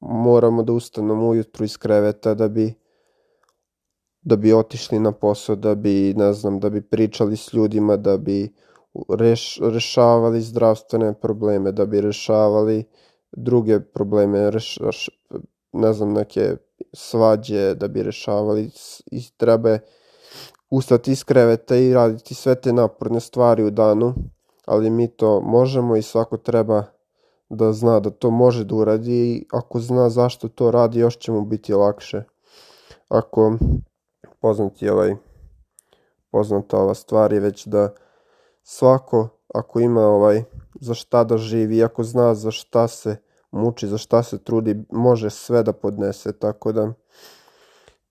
moramo 0.00 0.62
da 0.62 0.72
ustanemo 0.72 1.28
ujutru 1.28 1.64
iz 1.64 1.76
kreveta 1.76 2.34
da 2.34 2.48
bi 2.48 2.82
da 4.22 4.36
bi 4.36 4.52
otišli 4.52 4.98
na 4.98 5.12
posao, 5.12 5.56
da 5.56 5.74
bi, 5.74 6.14
ne 6.16 6.32
znam, 6.32 6.60
da 6.60 6.70
bi 6.70 6.82
pričali 6.82 7.36
s 7.36 7.52
ljudima, 7.52 7.96
da 7.96 8.16
bi 8.16 8.54
reš, 9.18 9.58
rešavali 9.62 10.40
zdravstvene 10.40 11.14
probleme, 11.20 11.72
da 11.72 11.86
bi 11.86 12.00
rešavali 12.00 12.84
druge 13.32 13.80
probleme, 13.80 14.50
reš, 14.50 14.78
ne 15.72 15.92
znam, 15.92 16.12
neke 16.12 16.56
svađe, 16.92 17.74
da 17.74 17.88
bi 17.88 18.02
rešavali 18.02 18.70
i 19.06 19.22
treba 19.36 19.78
ustati 20.70 21.12
iz 21.12 21.24
kreveta 21.24 21.76
i 21.76 21.94
raditi 21.94 22.34
sve 22.34 22.54
te 22.54 22.72
naporne 22.72 23.20
stvari 23.20 23.64
u 23.64 23.70
danu, 23.70 24.14
ali 24.66 24.90
mi 24.90 25.08
to 25.08 25.40
možemo 25.40 25.96
i 25.96 26.02
svako 26.02 26.36
treba 26.36 26.84
da 27.48 27.72
zna 27.72 28.00
da 28.00 28.10
to 28.10 28.30
može 28.30 28.64
da 28.64 28.74
uradi 28.74 29.12
i 29.12 29.46
ako 29.52 29.80
zna 29.80 30.10
zašto 30.10 30.48
to 30.48 30.70
radi 30.70 30.98
još 30.98 31.18
će 31.18 31.32
mu 31.32 31.44
biti 31.44 31.72
lakše. 31.74 32.22
Ako 33.08 33.56
poznati 34.40 34.88
ovaj 34.88 35.16
poznata 36.30 36.78
ova 36.78 36.94
stvar 36.94 37.32
je 37.32 37.40
već 37.40 37.66
da 37.66 37.94
svako 38.62 39.28
ako 39.54 39.80
ima 39.80 40.06
ovaj 40.06 40.44
za 40.82 40.94
šta 40.94 41.24
da 41.24 41.36
živi, 41.36 41.82
ako 41.82 42.04
zna 42.04 42.34
za 42.34 42.50
šta 42.50 42.88
se 42.88 43.16
muči, 43.50 43.88
za 43.88 43.98
šta 43.98 44.22
se 44.22 44.38
trudi, 44.38 44.84
može 44.90 45.30
sve 45.30 45.62
da 45.62 45.72
podnese, 45.72 46.32
tako 46.32 46.72
da 46.72 46.92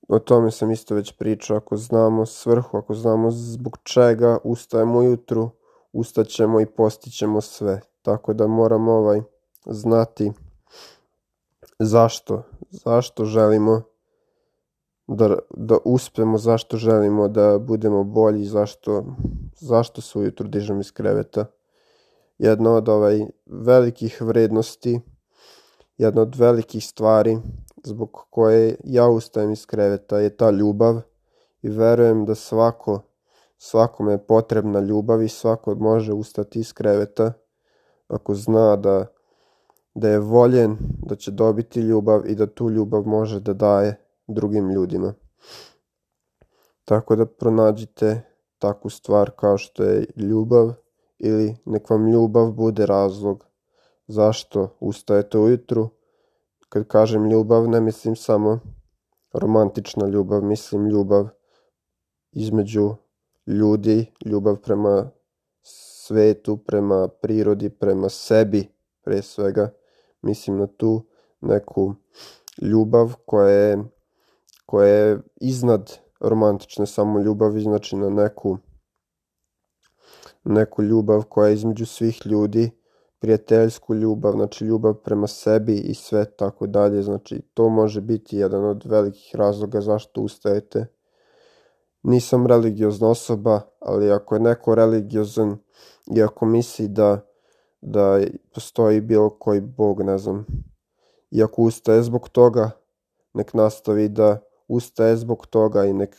o 0.07 0.19
tome 0.19 0.51
sam 0.51 0.71
isto 0.71 0.95
već 0.95 1.11
pričao, 1.17 1.57
ako 1.57 1.77
znamo 1.77 2.25
svrhu, 2.25 2.77
ako 2.77 2.93
znamo 2.93 3.31
zbog 3.31 3.77
čega 3.83 4.37
ustajemo 4.43 4.99
ujutru, 4.99 5.49
ustaćemo 5.93 6.61
i 6.61 6.65
postićemo 6.65 7.41
sve, 7.41 7.81
tako 8.01 8.33
da 8.33 8.47
moramo 8.47 8.91
ovaj 8.91 9.21
znati 9.65 10.31
zašto, 11.79 12.43
zašto 12.69 13.25
želimo 13.25 13.81
da, 15.07 15.37
da 15.49 15.77
uspemo, 15.85 16.37
zašto 16.37 16.77
želimo 16.77 17.27
da 17.27 17.59
budemo 17.59 18.03
bolji, 18.03 18.45
zašto, 18.45 19.05
zašto 19.59 20.01
se 20.01 20.19
ujutru 20.19 20.47
dižemo 20.47 20.79
iz 20.79 20.91
kreveta. 20.91 21.45
Jedna 22.41 22.71
od 22.73 22.89
ovaj 22.89 23.19
velikih 23.45 24.21
vrednosti, 24.21 24.99
jedna 25.97 26.21
od 26.21 26.35
velikih 26.35 26.85
stvari 26.85 27.37
zbog 27.83 28.25
koje 28.29 28.75
ja 28.83 29.07
ustajem 29.07 29.51
iz 29.51 29.65
kreveta 29.65 30.19
je 30.19 30.37
ta 30.37 30.49
ljubav 30.51 31.01
i 31.61 31.69
verujem 31.69 32.25
da 32.25 32.35
svako, 32.35 33.01
svakome 33.57 34.11
je 34.11 34.25
potrebna 34.27 34.79
ljubav 34.79 35.23
i 35.23 35.29
svako 35.29 35.75
može 35.75 36.13
ustati 36.13 36.59
iz 36.59 36.73
kreveta 36.73 37.33
ako 38.07 38.35
zna 38.35 38.75
da, 38.75 39.05
da 39.93 40.09
je 40.09 40.19
voljen, 40.19 40.77
da 41.05 41.15
će 41.15 41.31
dobiti 41.31 41.79
ljubav 41.79 42.21
i 42.25 42.35
da 42.35 42.47
tu 42.47 42.69
ljubav 42.69 43.03
može 43.05 43.39
da 43.39 43.53
daje 43.53 43.95
drugim 44.27 44.69
ljudima. 44.69 45.13
Tako 46.85 47.15
da 47.15 47.25
pronađite 47.25 48.21
takvu 48.57 48.89
stvar 48.89 49.31
kao 49.31 49.57
što 49.57 49.83
je 49.83 50.05
ljubav 50.15 50.73
ili 51.23 51.55
nek 51.65 51.89
vam 51.89 52.07
ljubav 52.07 52.51
bude 52.51 52.85
razlog 52.85 53.45
zašto 54.07 54.77
ustajete 54.79 55.37
ujutru. 55.37 55.89
Kad 56.69 56.87
kažem 56.87 57.31
ljubav 57.31 57.69
ne 57.69 57.81
mislim 57.81 58.15
samo 58.15 58.59
romantična 59.33 60.07
ljubav, 60.07 60.43
mislim 60.43 60.87
ljubav 60.87 61.27
između 62.31 62.95
ljudi, 63.47 64.05
ljubav 64.25 64.55
prema 64.55 65.09
svetu, 65.61 66.57
prema 66.57 67.07
prirodi, 67.07 67.69
prema 67.69 68.09
sebi 68.09 68.67
pre 69.01 69.21
svega. 69.21 69.73
Mislim 70.21 70.57
na 70.57 70.67
tu 70.67 71.05
neku 71.41 71.93
ljubav 72.61 73.15
koja 73.25 73.49
je 73.49 73.83
koja 74.65 74.87
je 74.87 75.19
iznad 75.35 75.99
romantične 76.19 76.85
samo 76.85 77.19
ljubavi, 77.19 77.61
znači 77.61 77.95
na 77.95 78.09
neku 78.09 78.57
neku 80.43 80.83
ljubav 80.83 81.23
koja 81.23 81.47
je 81.47 81.53
između 81.53 81.85
svih 81.85 82.21
ljudi, 82.25 82.71
prijateljsku 83.19 83.95
ljubav, 83.95 84.31
znači 84.31 84.65
ljubav 84.65 84.93
prema 84.93 85.27
sebi 85.27 85.75
i 85.75 85.93
sve 85.93 86.25
tako 86.25 86.67
dalje, 86.67 87.01
znači 87.01 87.41
to 87.53 87.69
može 87.69 88.01
biti 88.01 88.37
jedan 88.37 88.65
od 88.65 88.83
velikih 88.85 89.35
razloga 89.35 89.81
zašto 89.81 90.21
ustajete. 90.21 90.85
Nisam 92.03 92.47
religiozna 92.47 93.09
osoba, 93.09 93.61
ali 93.79 94.11
ako 94.11 94.35
je 94.35 94.41
neko 94.41 94.75
religiozan 94.75 95.57
i 96.15 96.23
ako 96.23 96.45
misli 96.45 96.87
da, 96.87 97.21
da 97.81 98.19
postoji 98.53 99.01
bilo 99.01 99.29
koji 99.29 99.61
bog, 99.61 100.01
ne 100.01 100.17
znam, 100.17 100.45
i 101.31 101.43
ako 101.43 101.61
ustaje 101.61 102.03
zbog 102.03 102.29
toga, 102.29 102.71
nek 103.33 103.53
nastavi 103.53 104.09
da 104.09 104.39
ustaje 104.67 105.17
zbog 105.17 105.47
toga 105.47 105.85
i 105.85 105.93
nek, 105.93 106.15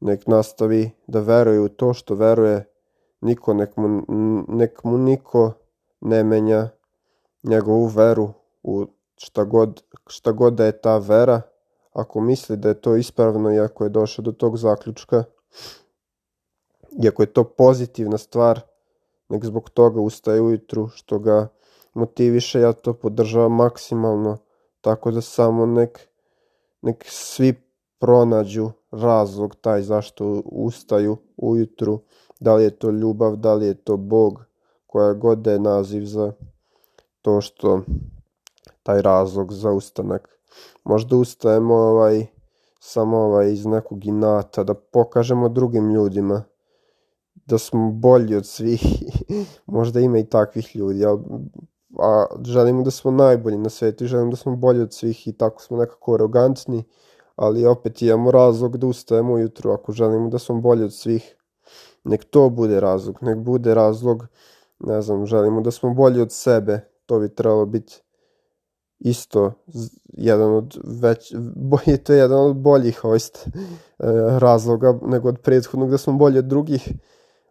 nek 0.00 0.26
nastavi 0.26 0.90
da 1.06 1.20
veruje 1.20 1.60
u 1.60 1.68
to 1.68 1.94
što 1.94 2.14
veruje, 2.14 2.69
niko, 3.20 3.54
nek 3.54 3.76
mu, 3.76 4.02
nek 4.48 4.84
mu 4.84 4.98
niko 4.98 5.52
ne 6.00 6.24
menja 6.24 6.68
njegovu 7.42 7.86
veru 7.86 8.28
u 8.62 8.86
šta 9.16 9.44
god, 9.44 9.82
šta 10.06 10.32
god 10.32 10.54
da 10.54 10.64
je 10.64 10.80
ta 10.80 10.98
vera, 10.98 11.42
ako 11.92 12.20
misli 12.20 12.56
da 12.56 12.68
je 12.68 12.80
to 12.80 12.96
ispravno 12.96 13.52
i 13.52 13.60
ako 13.60 13.84
je 13.84 13.90
došao 13.90 14.22
do 14.22 14.32
tog 14.32 14.56
zaključka, 14.56 15.24
i 17.02 17.08
ako 17.08 17.22
je 17.22 17.32
to 17.32 17.44
pozitivna 17.44 18.18
stvar, 18.18 18.60
nek 19.28 19.44
zbog 19.44 19.70
toga 19.70 20.00
ustaje 20.00 20.40
ujutru, 20.40 20.88
što 20.88 21.18
ga 21.18 21.48
motiviše, 21.94 22.60
ja 22.60 22.72
to 22.72 22.92
podržavam 22.92 23.54
maksimalno, 23.54 24.38
tako 24.80 25.10
da 25.10 25.20
samo 25.20 25.66
nek, 25.66 26.08
nek 26.82 27.04
svi 27.08 27.54
pronađu 27.98 28.70
razlog 28.90 29.54
taj 29.54 29.82
zašto 29.82 30.42
ustaju 30.44 31.16
ujutru, 31.36 32.00
da 32.40 32.54
li 32.54 32.64
je 32.64 32.70
to 32.70 32.90
ljubav, 32.90 33.36
da 33.36 33.54
li 33.54 33.66
je 33.66 33.74
to 33.74 33.96
Bog, 33.96 34.44
koja 34.86 35.12
god 35.12 35.38
da 35.38 35.52
je 35.52 35.58
naziv 35.58 36.04
za 36.04 36.32
to 37.22 37.40
što 37.40 37.80
taj 38.82 39.02
razlog 39.02 39.52
za 39.52 39.72
ustanak. 39.72 40.28
Možda 40.84 41.16
ustajemo 41.16 41.74
ovaj, 41.74 42.26
samo 42.80 43.18
ovaj, 43.18 43.52
iz 43.52 43.66
nekog 43.66 44.06
inata, 44.06 44.64
da 44.64 44.74
pokažemo 44.74 45.48
drugim 45.48 45.90
ljudima 45.90 46.42
da 47.46 47.58
smo 47.58 47.90
bolji 47.90 48.36
od 48.36 48.46
svih, 48.46 48.82
možda 49.66 50.00
ima 50.00 50.18
i 50.18 50.24
takvih 50.24 50.76
ljudi, 50.76 51.04
ali 51.04 51.20
a 51.98 52.26
želimo 52.44 52.82
da 52.82 52.90
smo 52.90 53.10
najbolji 53.10 53.58
na 53.58 53.68
svetu 53.68 54.04
i 54.04 54.06
želimo 54.06 54.30
da 54.30 54.36
smo 54.36 54.56
bolji 54.56 54.80
od 54.80 54.94
svih 54.94 55.28
i 55.28 55.32
tako 55.32 55.62
smo 55.62 55.76
nekako 55.76 56.14
arogantni 56.14 56.84
ali 57.40 57.66
opet 57.66 58.02
imamo 58.02 58.30
razlog 58.30 58.76
da 58.76 58.86
ustajemo 58.86 59.32
ujutru 59.32 59.70
ako 59.70 59.92
želimo 59.92 60.28
da 60.28 60.38
smo 60.38 60.60
bolji 60.60 60.84
od 60.84 60.94
svih. 60.94 61.36
Nek 62.04 62.24
to 62.24 62.50
bude 62.50 62.80
razlog, 62.80 63.18
nek 63.20 63.38
bude 63.38 63.74
razlog, 63.74 64.26
ne 64.78 65.02
znam, 65.02 65.26
želimo 65.26 65.60
da 65.60 65.70
smo 65.70 65.94
bolji 65.94 66.20
od 66.20 66.32
sebe, 66.32 66.80
to 67.06 67.18
bi 67.18 67.34
trebalo 67.34 67.66
biti 67.66 68.02
isto 69.00 69.52
jedan 70.04 70.54
od 70.54 70.78
već, 70.84 71.34
je 71.86 71.96
to 71.96 72.12
jedan 72.12 72.40
od 72.40 72.56
boljih 72.56 72.98
host 72.98 73.46
e, 73.46 73.50
razloga 74.38 74.98
nego 75.02 75.28
od 75.28 75.38
prethodnog 75.38 75.90
da 75.90 75.98
smo 75.98 76.12
bolji 76.12 76.38
od 76.38 76.44
drugih. 76.44 76.92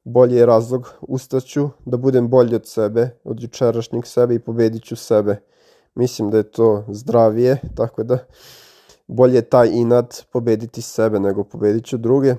Bolji 0.04 0.36
je 0.36 0.46
razlog 0.46 0.94
ustaću 1.02 1.70
da 1.86 1.98
budem 1.98 2.30
bolji 2.30 2.56
od 2.56 2.68
sebe, 2.68 3.10
od 3.24 3.42
jučerašnjeg 3.42 4.06
sebe 4.06 4.36
i 4.36 4.40
pobedit 4.40 4.84
ću 4.84 4.96
sebe. 4.96 5.42
Mislim 5.96 6.30
da 6.30 6.38
je 6.38 6.52
to 6.52 6.84
zdravije, 6.88 7.62
tako 7.76 8.04
da 8.04 8.18
bolje 9.08 9.42
taj 9.42 9.70
inat 9.74 10.26
pobediti 10.32 10.82
sebe 10.82 11.20
nego 11.20 11.44
pobedit 11.44 11.86
ću 11.86 11.98
druge. 11.98 12.36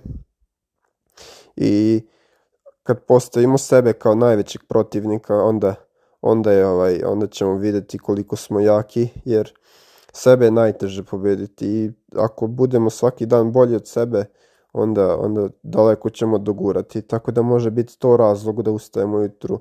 I 1.56 2.02
kad 2.82 3.04
postavimo 3.04 3.58
sebe 3.58 3.92
kao 3.92 4.14
najvećeg 4.14 4.62
protivnika, 4.68 5.36
onda, 5.36 5.74
onda, 6.20 6.52
je, 6.52 6.66
ovaj, 6.66 7.02
onda 7.04 7.26
ćemo 7.26 7.54
videti 7.54 7.98
koliko 7.98 8.36
smo 8.36 8.60
jaki, 8.60 9.08
jer 9.24 9.52
sebe 10.12 10.44
je 10.44 10.50
najteže 10.50 11.02
pobediti 11.02 11.66
i 11.66 11.90
ako 12.16 12.46
budemo 12.46 12.90
svaki 12.90 13.26
dan 13.26 13.52
bolji 13.52 13.76
od 13.76 13.88
sebe, 13.88 14.24
onda, 14.72 15.16
onda 15.16 15.48
daleko 15.62 16.10
ćemo 16.10 16.38
dogurati. 16.38 17.02
Tako 17.02 17.30
da 17.30 17.42
može 17.42 17.70
biti 17.70 17.98
to 17.98 18.16
razlog 18.16 18.62
da 18.62 18.70
ustajemo 18.70 19.16
ujutru. 19.16 19.60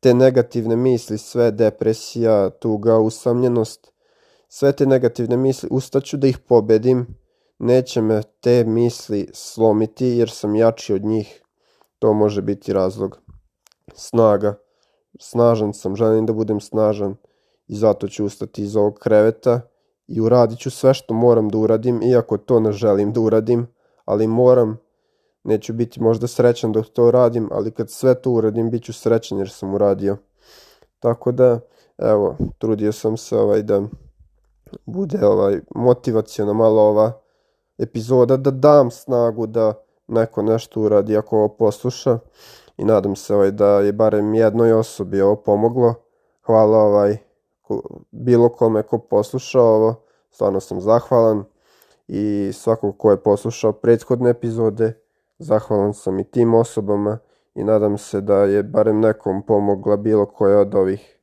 Te 0.00 0.14
negativne 0.14 0.76
misli, 0.76 1.18
sve 1.18 1.50
depresija, 1.50 2.50
tuga, 2.50 2.98
usamljenost, 2.98 3.92
sve 4.48 4.72
te 4.72 4.86
negativne 4.86 5.36
misli, 5.36 5.68
ustaću 5.72 6.16
da 6.16 6.26
ih 6.26 6.38
pobedim, 6.38 7.06
neće 7.58 8.00
me 8.00 8.22
te 8.40 8.64
misli 8.64 9.30
slomiti 9.32 10.06
jer 10.06 10.30
sam 10.30 10.54
jači 10.54 10.94
od 10.94 11.04
njih. 11.04 11.42
To 11.98 12.12
može 12.12 12.42
biti 12.42 12.72
razlog. 12.72 13.18
Snaga. 13.94 14.54
Snažan 15.20 15.72
sam, 15.74 15.96
želim 15.96 16.26
da 16.26 16.32
budem 16.32 16.60
snažan 16.60 17.16
i 17.68 17.76
zato 17.76 18.08
ću 18.08 18.24
ustati 18.24 18.62
iz 18.62 18.76
ovog 18.76 18.98
kreveta 18.98 19.60
i 20.08 20.20
uradit 20.20 20.58
ću 20.58 20.70
sve 20.70 20.94
što 20.94 21.14
moram 21.14 21.48
da 21.48 21.58
uradim, 21.58 22.02
iako 22.02 22.36
to 22.38 22.60
ne 22.60 22.72
želim 22.72 23.12
da 23.12 23.20
uradim, 23.20 23.66
ali 24.04 24.26
moram, 24.26 24.78
neću 25.44 25.72
biti 25.72 26.02
možda 26.02 26.26
srećan 26.26 26.72
dok 26.72 26.86
to 26.86 27.10
radim, 27.10 27.48
ali 27.52 27.70
kad 27.70 27.90
sve 27.90 28.22
to 28.22 28.30
uradim, 28.30 28.70
bit 28.70 28.84
ću 28.84 28.92
srećan 28.92 29.38
jer 29.38 29.50
sam 29.50 29.74
uradio. 29.74 30.16
Tako 30.98 31.32
da, 31.32 31.60
evo, 31.98 32.36
trudio 32.58 32.92
sam 32.92 33.16
se 33.16 33.36
ovaj 33.36 33.62
da 33.62 33.82
bude 34.86 35.26
ovaj 35.26 35.60
motivacijona 35.74 36.52
malo 36.52 36.82
ova 36.82 37.25
epizoda, 37.78 38.36
da 38.36 38.50
dam 38.50 38.90
snagu 38.90 39.46
da 39.46 39.72
neko 40.08 40.42
nešto 40.42 40.80
uradi 40.80 41.16
ako 41.16 41.36
ovo 41.36 41.48
posluša. 41.48 42.18
I 42.76 42.84
nadam 42.84 43.16
se 43.16 43.34
ovaj, 43.34 43.50
da 43.50 43.80
je 43.80 43.92
barem 43.92 44.34
jednoj 44.34 44.72
osobi 44.72 45.20
ovo 45.20 45.36
pomoglo. 45.36 45.94
Hvala 46.42 46.78
ovaj 46.78 47.16
bilo 48.10 48.48
kome 48.48 48.82
ko 48.82 48.98
poslušao 48.98 49.64
ovo, 49.64 49.94
stvarno 50.30 50.60
sam 50.60 50.80
zahvalan. 50.80 51.44
I 52.08 52.50
svakog 52.52 52.98
ko 52.98 53.10
je 53.10 53.22
poslušao 53.22 53.72
prethodne 53.72 54.30
epizode, 54.30 55.00
zahvalan 55.38 55.94
sam 55.94 56.18
i 56.18 56.24
tim 56.24 56.54
osobama. 56.54 57.18
I 57.54 57.64
nadam 57.64 57.98
se 57.98 58.20
da 58.20 58.36
je 58.36 58.62
barem 58.62 59.00
nekom 59.00 59.42
pomogla 59.46 59.96
bilo 59.96 60.26
koja 60.26 60.58
od 60.58 60.74
ovih 60.74 61.18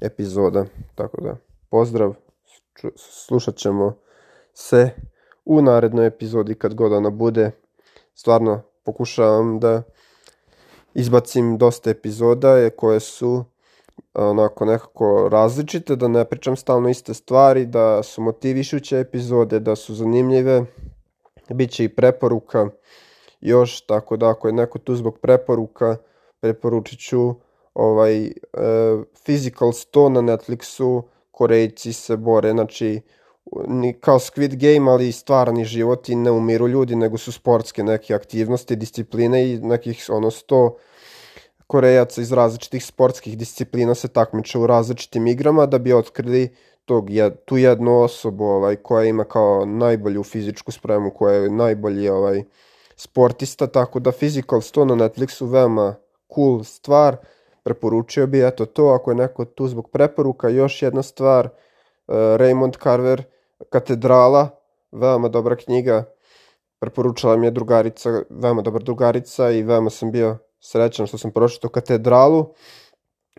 epizoda. 0.00 0.64
Tako 0.94 1.20
da, 1.20 1.36
pozdrav, 1.70 2.14
slušat 2.96 3.54
ćemo 3.54 3.94
se 4.54 4.90
u 5.46 5.62
narednoj 5.62 6.06
epizodi 6.06 6.54
kad 6.54 6.74
god 6.74 6.92
ona 6.92 7.10
bude. 7.10 7.50
Stvarno 8.14 8.62
pokušavam 8.84 9.60
da 9.60 9.82
izbacim 10.94 11.58
dosta 11.58 11.90
epizoda 11.90 12.70
koje 12.76 13.00
su 13.00 13.44
onako 14.14 14.64
nekako 14.64 15.28
različite, 15.32 15.96
da 15.96 16.08
ne 16.08 16.24
pričam 16.24 16.56
stalno 16.56 16.88
iste 16.88 17.14
stvari, 17.14 17.66
da 17.66 18.02
su 18.02 18.22
motivišuće 18.22 18.98
epizode, 18.98 19.60
da 19.60 19.76
su 19.76 19.94
zanimljive, 19.94 20.64
Biće 21.48 21.84
i 21.84 21.88
preporuka 21.88 22.68
još, 23.40 23.80
tako 23.80 24.16
da 24.16 24.30
ako 24.30 24.48
je 24.48 24.52
neko 24.52 24.78
tu 24.78 24.94
zbog 24.94 25.18
preporuka, 25.18 25.96
preporučit 26.40 27.00
ću 27.00 27.34
ovaj, 27.74 28.26
e, 28.26 28.32
Physical 29.26 29.72
100 29.72 30.08
na 30.08 30.20
Netflixu, 30.20 31.02
Korejci 31.30 31.92
se 31.92 32.16
bore, 32.16 32.50
znači 32.50 33.00
ni 33.68 33.92
kao 33.92 34.18
Squid 34.18 34.56
Game, 34.56 34.90
ali 34.90 35.12
stvarni 35.12 35.64
život 35.64 36.08
i 36.08 36.14
ne 36.14 36.30
umiru 36.30 36.68
ljudi, 36.68 36.96
nego 36.96 37.18
su 37.18 37.32
sportske 37.32 37.84
neke 37.84 38.14
aktivnosti, 38.14 38.76
discipline 38.76 39.52
i 39.52 39.58
nekih 39.58 40.06
ono 40.08 40.30
100 40.30 40.70
Korejaca 41.66 42.20
iz 42.20 42.32
različitih 42.32 42.84
sportskih 42.84 43.38
disciplina 43.38 43.94
se 43.94 44.08
takmiče 44.08 44.58
u 44.58 44.66
različitim 44.66 45.26
igrama 45.26 45.66
da 45.66 45.78
bi 45.78 45.92
otkrili 45.92 46.54
tog, 46.84 47.08
tu 47.44 47.56
jednu 47.56 48.02
osobu 48.02 48.44
ovaj, 48.44 48.76
koja 48.76 49.04
ima 49.04 49.24
kao 49.24 49.64
najbolju 49.64 50.22
fizičku 50.22 50.72
spremu, 50.72 51.10
koja 51.10 51.34
je 51.34 51.50
najbolji 51.50 52.08
ovaj, 52.08 52.42
sportista, 52.96 53.66
tako 53.66 54.00
da 54.00 54.12
Physical 54.12 54.60
100 54.60 54.84
na 54.84 54.94
Netflixu 54.94 55.50
veoma 55.50 55.94
cool 56.34 56.64
stvar, 56.64 57.16
preporučio 57.62 58.26
bi 58.26 58.46
eto 58.46 58.66
to, 58.66 58.86
ako 58.86 59.10
je 59.10 59.14
neko 59.14 59.44
tu 59.44 59.68
zbog 59.68 59.90
preporuka, 59.90 60.48
još 60.48 60.82
jedna 60.82 61.02
stvar, 61.02 61.46
uh, 61.46 62.14
Raymond 62.14 62.82
Carver, 62.82 63.24
Katedrala, 63.70 64.48
veoma 64.92 65.28
dobra 65.28 65.56
knjiga, 65.56 66.04
preporučala 66.78 67.36
mi 67.36 67.46
je 67.46 67.50
drugarica, 67.50 68.22
veoma 68.30 68.62
dobra 68.62 68.82
drugarica 68.82 69.50
i 69.50 69.62
veoma 69.62 69.90
sam 69.90 70.12
bio 70.12 70.38
srećan 70.60 71.06
što 71.06 71.18
sam 71.18 71.30
pročitao 71.30 71.70
katedralu. 71.70 72.46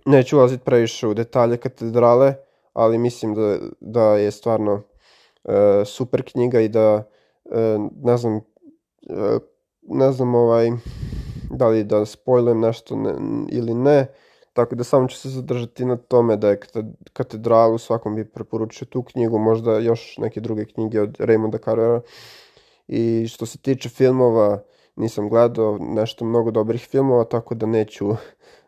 Neću 0.05 0.37
ulaziti 0.37 0.63
previše 0.63 1.07
u 1.07 1.13
detalje 1.13 1.57
katedrale, 1.57 2.35
ali 2.73 2.97
mislim 2.97 3.35
da, 3.35 3.57
da 3.79 4.15
je 4.15 4.31
stvarno 4.31 4.81
e, 5.43 5.85
super 5.85 6.23
knjiga 6.31 6.59
i 6.59 6.69
da 6.69 7.03
e, 7.51 7.77
ne 8.03 8.17
znam 8.17 8.35
e, 9.09 9.39
ne 9.81 10.11
znam 10.11 10.35
ovaj 10.35 10.71
da 11.49 11.67
li 11.67 11.83
da 11.83 12.05
spojlujem 12.05 12.59
nešto 12.59 12.95
ne, 12.95 13.13
ili 13.49 13.73
ne, 13.73 14.07
tako 14.57 14.75
da 14.75 14.83
samo 14.83 15.07
ću 15.07 15.17
se 15.17 15.29
zadržati 15.29 15.85
na 15.85 15.95
tome 15.95 16.37
da 16.37 16.49
je 16.49 16.59
katedralu, 17.13 17.77
svakom 17.77 18.15
bi 18.15 18.25
preporučio 18.25 18.85
tu 18.85 19.03
knjigu, 19.03 19.39
možda 19.39 19.79
još 19.79 20.17
neke 20.17 20.41
druge 20.41 20.65
knjige 20.65 21.01
od 21.01 21.17
Raymonda 21.17 21.63
Carvera. 21.65 22.01
I 22.87 23.27
što 23.27 23.45
se 23.45 23.57
tiče 23.57 23.89
filmova, 23.89 24.63
nisam 24.95 25.29
gledao 25.29 25.77
nešto 25.79 26.25
mnogo 26.25 26.51
dobrih 26.51 26.87
filmova, 26.87 27.23
tako 27.23 27.55
da 27.55 27.65
neću 27.65 28.15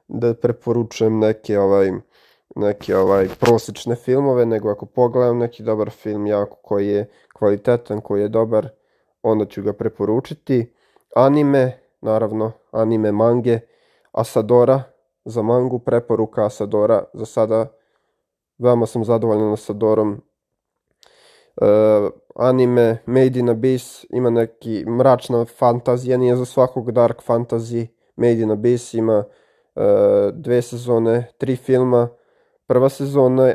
da 0.08 0.34
preporučujem 0.34 1.20
neke 1.20 1.60
ovaj 1.60 1.92
neke 2.56 2.98
ovaj 2.98 3.28
prosečne 3.40 3.96
filmove, 3.96 4.46
nego 4.46 4.70
ako 4.70 4.86
pogledam 4.86 5.38
neki 5.38 5.64
dobar 5.64 5.90
film 5.90 6.28
jako 6.28 6.56
koji 6.62 6.88
je 6.88 7.10
kvalitetan, 7.34 8.02
koji 8.02 8.22
je 8.22 8.28
dobar, 8.28 8.70
onda 9.24 9.46
ću 9.46 9.62
ga 9.62 9.74
preporučiti. 9.74 10.74
Anime, 11.16 11.80
naravno, 12.02 12.52
anime 12.72 13.12
mange, 13.12 13.60
Asadora, 14.12 14.84
za 15.26 15.42
mangu 15.42 15.80
preporuka 15.80 16.46
Asadora, 16.46 17.04
za 17.14 17.26
sada 17.26 17.68
veoma 18.58 18.86
sam 18.86 19.04
zadovoljan 19.04 19.54
Asadorom, 19.54 20.22
uh, 21.62 22.10
anime 22.36 22.98
Made 23.06 23.40
in 23.40 23.50
Abyss 23.50 24.06
ima 24.10 24.30
neki 24.30 24.86
mračna 24.86 25.46
fantazija, 25.46 26.18
nije 26.18 26.36
za 26.36 26.46
svakog 26.46 26.92
dark 26.92 27.22
fantasy. 27.28 27.88
Made 28.16 28.42
in 28.42 28.50
Abyss 28.50 28.98
ima 28.98 29.18
uh, 29.76 29.84
dve 30.34 30.62
sezone, 30.62 31.32
tri 31.38 31.56
filma. 31.56 32.10
Prva 32.68 32.90
sezona 32.90 33.54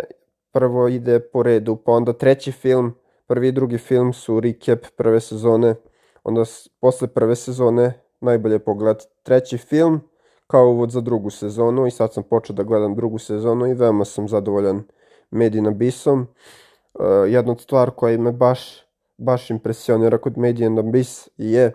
prvo 0.52 0.88
ide 0.88 1.20
po 1.20 1.42
redu, 1.42 1.76
pa 1.76 1.92
onda 1.92 2.12
treći 2.12 2.52
film, 2.52 2.94
prvi 3.26 3.48
i 3.48 3.52
drugi 3.52 3.78
film 3.78 4.12
su 4.12 4.40
recap 4.40 4.86
prve 4.96 5.20
sezone, 5.20 5.74
onda 6.24 6.42
posle 6.80 7.08
prve 7.08 7.36
sezone 7.36 8.00
najbolje 8.20 8.58
pogled 8.58 8.96
treći 9.22 9.58
film 9.58 10.00
kao 10.54 10.68
uvod 10.68 10.90
za 10.90 11.00
drugu 11.00 11.30
sezonu 11.30 11.86
i 11.86 11.90
sad 11.90 12.12
sam 12.12 12.22
počeo 12.22 12.54
da 12.56 12.62
gledam 12.62 12.94
drugu 12.94 13.18
sezonu 13.18 13.66
i 13.66 13.74
veoma 13.74 14.04
sam 14.04 14.28
zadovoljan 14.28 14.82
Made 15.30 15.58
in 15.58 15.66
Abyssom. 15.66 16.26
Uh, 16.94 17.04
jedna 17.28 17.52
od 17.52 17.60
stvar 17.60 17.90
koja 17.90 18.18
me 18.18 18.32
baš, 18.32 18.86
baš 19.18 19.50
impresionira 19.50 20.18
kod 20.18 20.38
Made 20.38 20.64
in 20.64 20.76
Abyss 20.78 21.28
je 21.36 21.72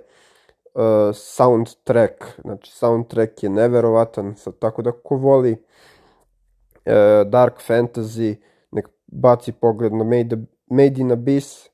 uh, 0.73 0.81
soundtrack. 1.13 2.13
Znači, 2.41 2.71
soundtrack 2.71 3.43
je 3.43 3.49
neverovatan, 3.49 4.35
sad, 4.35 4.59
tako 4.59 4.81
da 4.81 4.91
ko 4.91 5.15
voli 5.15 5.51
uh, 5.51 7.27
dark 7.27 7.61
fantasy, 7.67 8.35
nek 8.71 8.87
baci 9.07 9.51
pogled 9.51 9.93
na 9.93 10.03
Made, 10.03 10.37
Made 10.67 11.01
in 11.01 11.11
Abyss, 11.11 11.67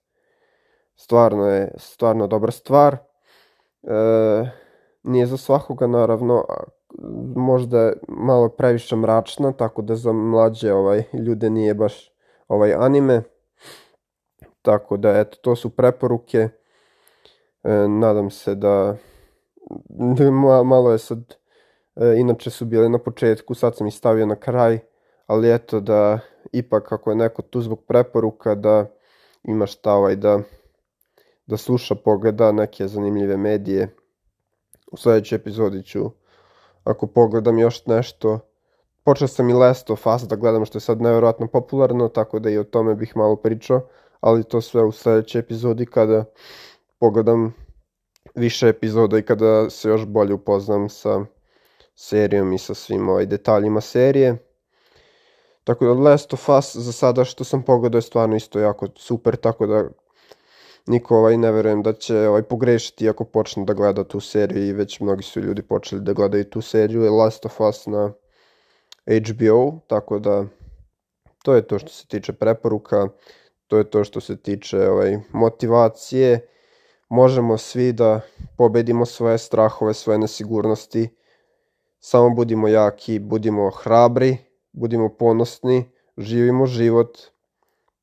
stvarno 0.96 1.48
je 1.48 1.72
stvarno 1.78 2.28
dobra 2.28 2.52
stvar. 2.52 2.98
Uh, 3.82 4.48
nije 5.04 5.26
za 5.26 5.38
svakoga 5.38 5.88
naravno, 5.88 6.46
možda 7.36 7.94
malo 8.08 8.50
previše 8.50 8.96
mračna, 8.96 9.52
tako 9.52 9.82
da 9.82 9.96
za 9.96 10.14
mlađe 10.14 10.74
ovaj, 10.74 11.04
ljude 11.14 11.50
nije 11.50 11.74
baš 11.74 12.12
ovaj 12.48 12.74
anime. 12.74 13.22
Tako 14.62 14.98
da, 14.98 15.20
eto, 15.20 15.38
to 15.42 15.56
su 15.56 15.70
preporuke. 15.70 16.50
E, 17.64 17.88
nadam 17.88 18.30
se 18.30 18.56
da 18.56 18.96
malo 20.66 20.92
je 20.92 20.98
sad, 20.98 21.36
e, 21.96 22.16
inače 22.18 22.50
su 22.50 22.66
bile 22.66 22.90
na 22.90 23.00
početku, 23.00 23.54
sad 23.54 23.76
sam 23.76 23.88
ih 23.88 23.94
stavio 23.94 24.26
na 24.26 24.36
kraj, 24.36 24.80
ali 25.28 25.54
eto 25.54 25.80
da 25.80 26.20
ipak 26.52 26.92
ako 26.92 27.10
je 27.10 27.16
neko 27.16 27.42
tu 27.42 27.62
zbog 27.62 27.84
preporuka 27.88 28.56
da 28.56 28.86
ima 29.44 29.66
šta 29.66 29.94
ovaj 29.94 30.16
da, 30.16 30.40
da 31.48 31.58
sluša, 31.58 31.96
pogleda 31.96 32.52
neke 32.52 32.88
zanimljive 32.88 33.38
medije. 33.38 33.96
U 34.92 34.98
sledećoj 34.98 35.36
epizodi 35.36 35.84
ću, 35.84 36.10
ako 36.86 37.08
pogledam 37.08 37.60
još 37.60 37.86
nešto, 37.86 38.40
počeo 39.04 39.28
sam 39.28 39.50
i 39.50 39.54
Last 39.54 39.90
of 39.90 40.08
Us 40.08 40.22
da 40.22 40.36
gledam 40.36 40.66
što 40.66 40.78
je 40.78 40.82
sad 40.82 41.02
nevjerojatno 41.02 41.48
popularno, 41.48 42.08
tako 42.08 42.40
da 42.40 42.50
i 42.50 42.58
o 42.58 42.64
tome 42.64 42.96
bih 42.96 43.18
malo 43.18 43.36
pričao 43.36 43.82
ali 44.26 44.44
to 44.44 44.62
sve 44.62 44.84
u 44.84 44.92
sledećoj 44.92 45.40
epizodi 45.40 45.86
kada 45.86 46.26
pogledam 47.00 47.54
više 48.36 48.68
epizoda 48.68 49.18
i 49.18 49.22
kada 49.22 49.70
se 49.70 49.90
još 49.90 50.06
bolje 50.06 50.34
upoznam 50.34 50.90
sa 50.90 51.26
serijom 51.96 52.54
i 52.54 52.58
sa 52.58 52.74
svim 52.74 53.10
ovaj 53.10 53.26
detaljima 53.26 53.82
serije. 53.82 54.38
Tako 55.64 55.86
da 55.86 55.94
Last 55.94 56.34
of 56.34 56.50
Us 56.50 56.76
za 56.76 56.92
sada 56.92 57.24
što 57.24 57.44
sam 57.44 57.64
pogledao 57.64 57.98
je 57.98 58.02
stvarno 58.02 58.36
isto 58.36 58.60
jako 58.60 58.88
super, 58.96 59.36
tako 59.36 59.68
da 59.68 59.90
niko 60.88 61.18
ovaj 61.18 61.38
ne 61.38 61.52
verujem 61.52 61.84
da 61.84 61.94
će 61.94 62.28
ovaj 62.28 62.44
pogrešiti 62.44 63.10
ako 63.10 63.24
počne 63.24 63.66
da 63.66 63.74
gleda 63.74 64.04
tu 64.04 64.20
seriju 64.20 64.68
i 64.68 64.74
već 64.74 65.00
mnogi 65.00 65.24
su 65.24 65.40
ljudi 65.40 65.62
počeli 65.62 66.02
da 66.02 66.14
gledaju 66.14 66.44
tu 66.44 66.62
seriju 66.62 67.04
je 67.04 67.10
Last 67.10 67.46
of 67.46 67.60
Us 67.62 67.86
na 67.86 68.14
HBO, 69.08 69.80
tako 69.88 70.20
da 70.20 70.46
to 71.44 71.56
je 71.56 71.68
to 71.68 71.80
što 71.80 71.90
se 71.90 72.08
tiče 72.08 72.34
preporuka, 72.34 73.08
to 73.68 73.78
je 73.78 73.90
to 73.90 74.04
što 74.04 74.22
se 74.22 74.38
tiče 74.38 74.90
ovaj, 74.90 75.18
motivacije. 75.34 76.48
Možemo 77.10 77.58
svi 77.58 77.94
da 77.94 78.22
pobedimo 78.58 79.06
svoje 79.06 79.38
strahove, 79.38 79.94
svoje 79.94 80.20
nesigurnosti. 80.20 81.10
Samo 82.00 82.30
budimo 82.30 82.68
jaki, 82.68 83.20
budimo 83.20 83.70
hrabri, 83.70 84.38
budimo 84.72 85.10
ponosni, 85.10 85.92
živimo 86.18 86.66
život 86.66 87.18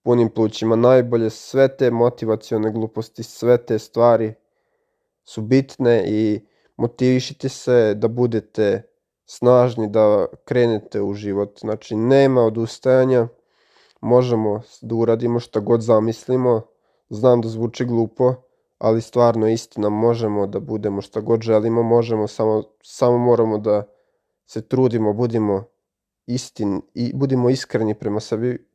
punim 0.02 0.30
plućima. 0.30 0.76
Najbolje 0.76 1.30
sve 1.30 1.76
te 1.76 1.90
motivacione 1.90 2.72
gluposti, 2.72 3.22
sve 3.22 3.66
te 3.66 3.78
stvari 3.78 4.34
su 5.24 5.42
bitne 5.42 6.04
i 6.06 6.40
motivišite 6.76 7.48
se 7.48 7.94
da 7.94 8.08
budete 8.08 8.82
snažni, 9.24 9.88
da 9.88 10.26
krenete 10.44 11.00
u 11.00 11.14
život. 11.14 11.60
Znači, 11.60 11.96
nema 11.96 12.42
odustajanja, 12.42 13.28
možemo 14.00 14.62
da 14.80 14.94
uradimo 14.94 15.40
šta 15.40 15.60
god 15.60 15.80
zamislimo. 15.80 16.62
Znam 17.10 17.40
da 17.40 17.48
zvuči 17.48 17.84
glupo, 17.84 18.34
ali 18.78 19.00
stvarno 19.00 19.48
istina, 19.48 19.88
možemo 19.88 20.46
da 20.46 20.60
budemo 20.60 21.00
šta 21.02 21.20
god 21.20 21.40
želimo, 21.40 21.82
možemo, 21.82 22.28
samo, 22.28 22.62
samo 22.82 23.18
moramo 23.18 23.58
da 23.58 23.82
se 24.46 24.68
trudimo, 24.68 25.12
budimo 25.12 25.64
istin 26.26 26.82
i 26.94 27.12
budimo 27.14 27.50
iskreni 27.50 27.94
prema 27.94 28.20
sebi, 28.20 28.71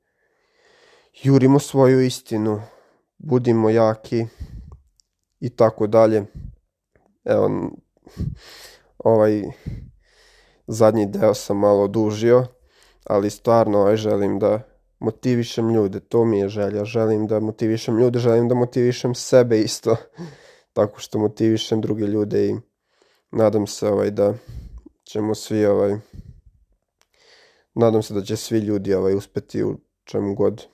jurimo 1.23 1.59
svoju 1.59 2.01
istinu, 2.01 2.61
budimo 3.17 3.69
jaki 3.69 4.25
i 5.39 5.49
tako 5.49 5.87
dalje. 5.87 6.25
Evo, 7.25 7.71
ovaj 8.97 9.43
zadnji 10.67 11.05
deo 11.05 11.33
sam 11.33 11.57
malo 11.57 11.87
dužio, 11.87 12.45
ali 13.03 13.29
stvarno 13.29 13.79
ovaj, 13.79 13.97
želim 13.97 14.39
da 14.39 14.61
motivišem 14.99 15.69
ljude, 15.69 15.99
to 15.99 16.25
mi 16.25 16.39
je 16.39 16.49
želja, 16.49 16.85
želim 16.85 17.27
da 17.27 17.39
motivišem 17.39 17.97
ljude, 17.97 18.19
želim 18.19 18.47
da 18.47 18.55
motivišem 18.55 19.15
sebe 19.15 19.59
isto, 19.59 19.95
tako 20.73 20.99
što 20.99 21.19
motivišem 21.19 21.81
druge 21.81 22.05
ljude 22.05 22.47
i 22.49 22.55
nadam 23.31 23.67
se 23.67 23.87
ovaj 23.87 24.11
da 24.11 24.33
ćemo 25.03 25.35
svi 25.35 25.65
ovaj 25.65 25.97
nadam 27.73 28.03
se 28.03 28.13
da 28.13 28.21
će 28.21 28.35
svi 28.35 28.59
ljudi 28.59 28.93
ovaj 28.93 29.15
uspeti 29.15 29.63
u 29.63 29.79
čemu 30.03 30.35
god 30.35 30.67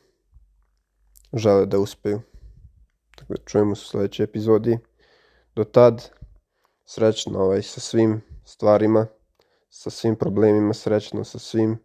žele 1.34 1.66
da 1.66 1.80
uspeju. 1.80 2.22
Tako 3.16 3.34
da 3.34 3.44
čujemo 3.46 3.76
se 3.76 3.82
u 3.82 3.90
sledećoj 3.90 4.24
epizodi. 4.24 4.78
Do 5.56 5.64
tad, 5.64 6.10
srećno 6.86 7.40
ovaj, 7.40 7.62
sa 7.62 7.80
svim 7.80 8.22
stvarima, 8.46 9.08
sa 9.70 9.90
svim 9.90 10.16
problemima, 10.16 10.74
srećno 10.74 11.24
sa 11.24 11.40
svim 11.40 11.78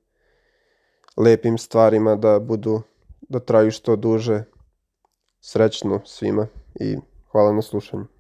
lepim 1.17 1.59
stvarima 1.59 2.17
da 2.17 2.39
budu, 2.39 2.83
da 3.21 3.41
traju 3.41 3.71
što 3.71 3.97
duže. 3.97 4.45
Srećno 5.41 6.01
svima 6.05 6.47
i 6.75 6.97
hvala 7.33 7.53
na 7.53 7.63
slušanju. 7.63 8.18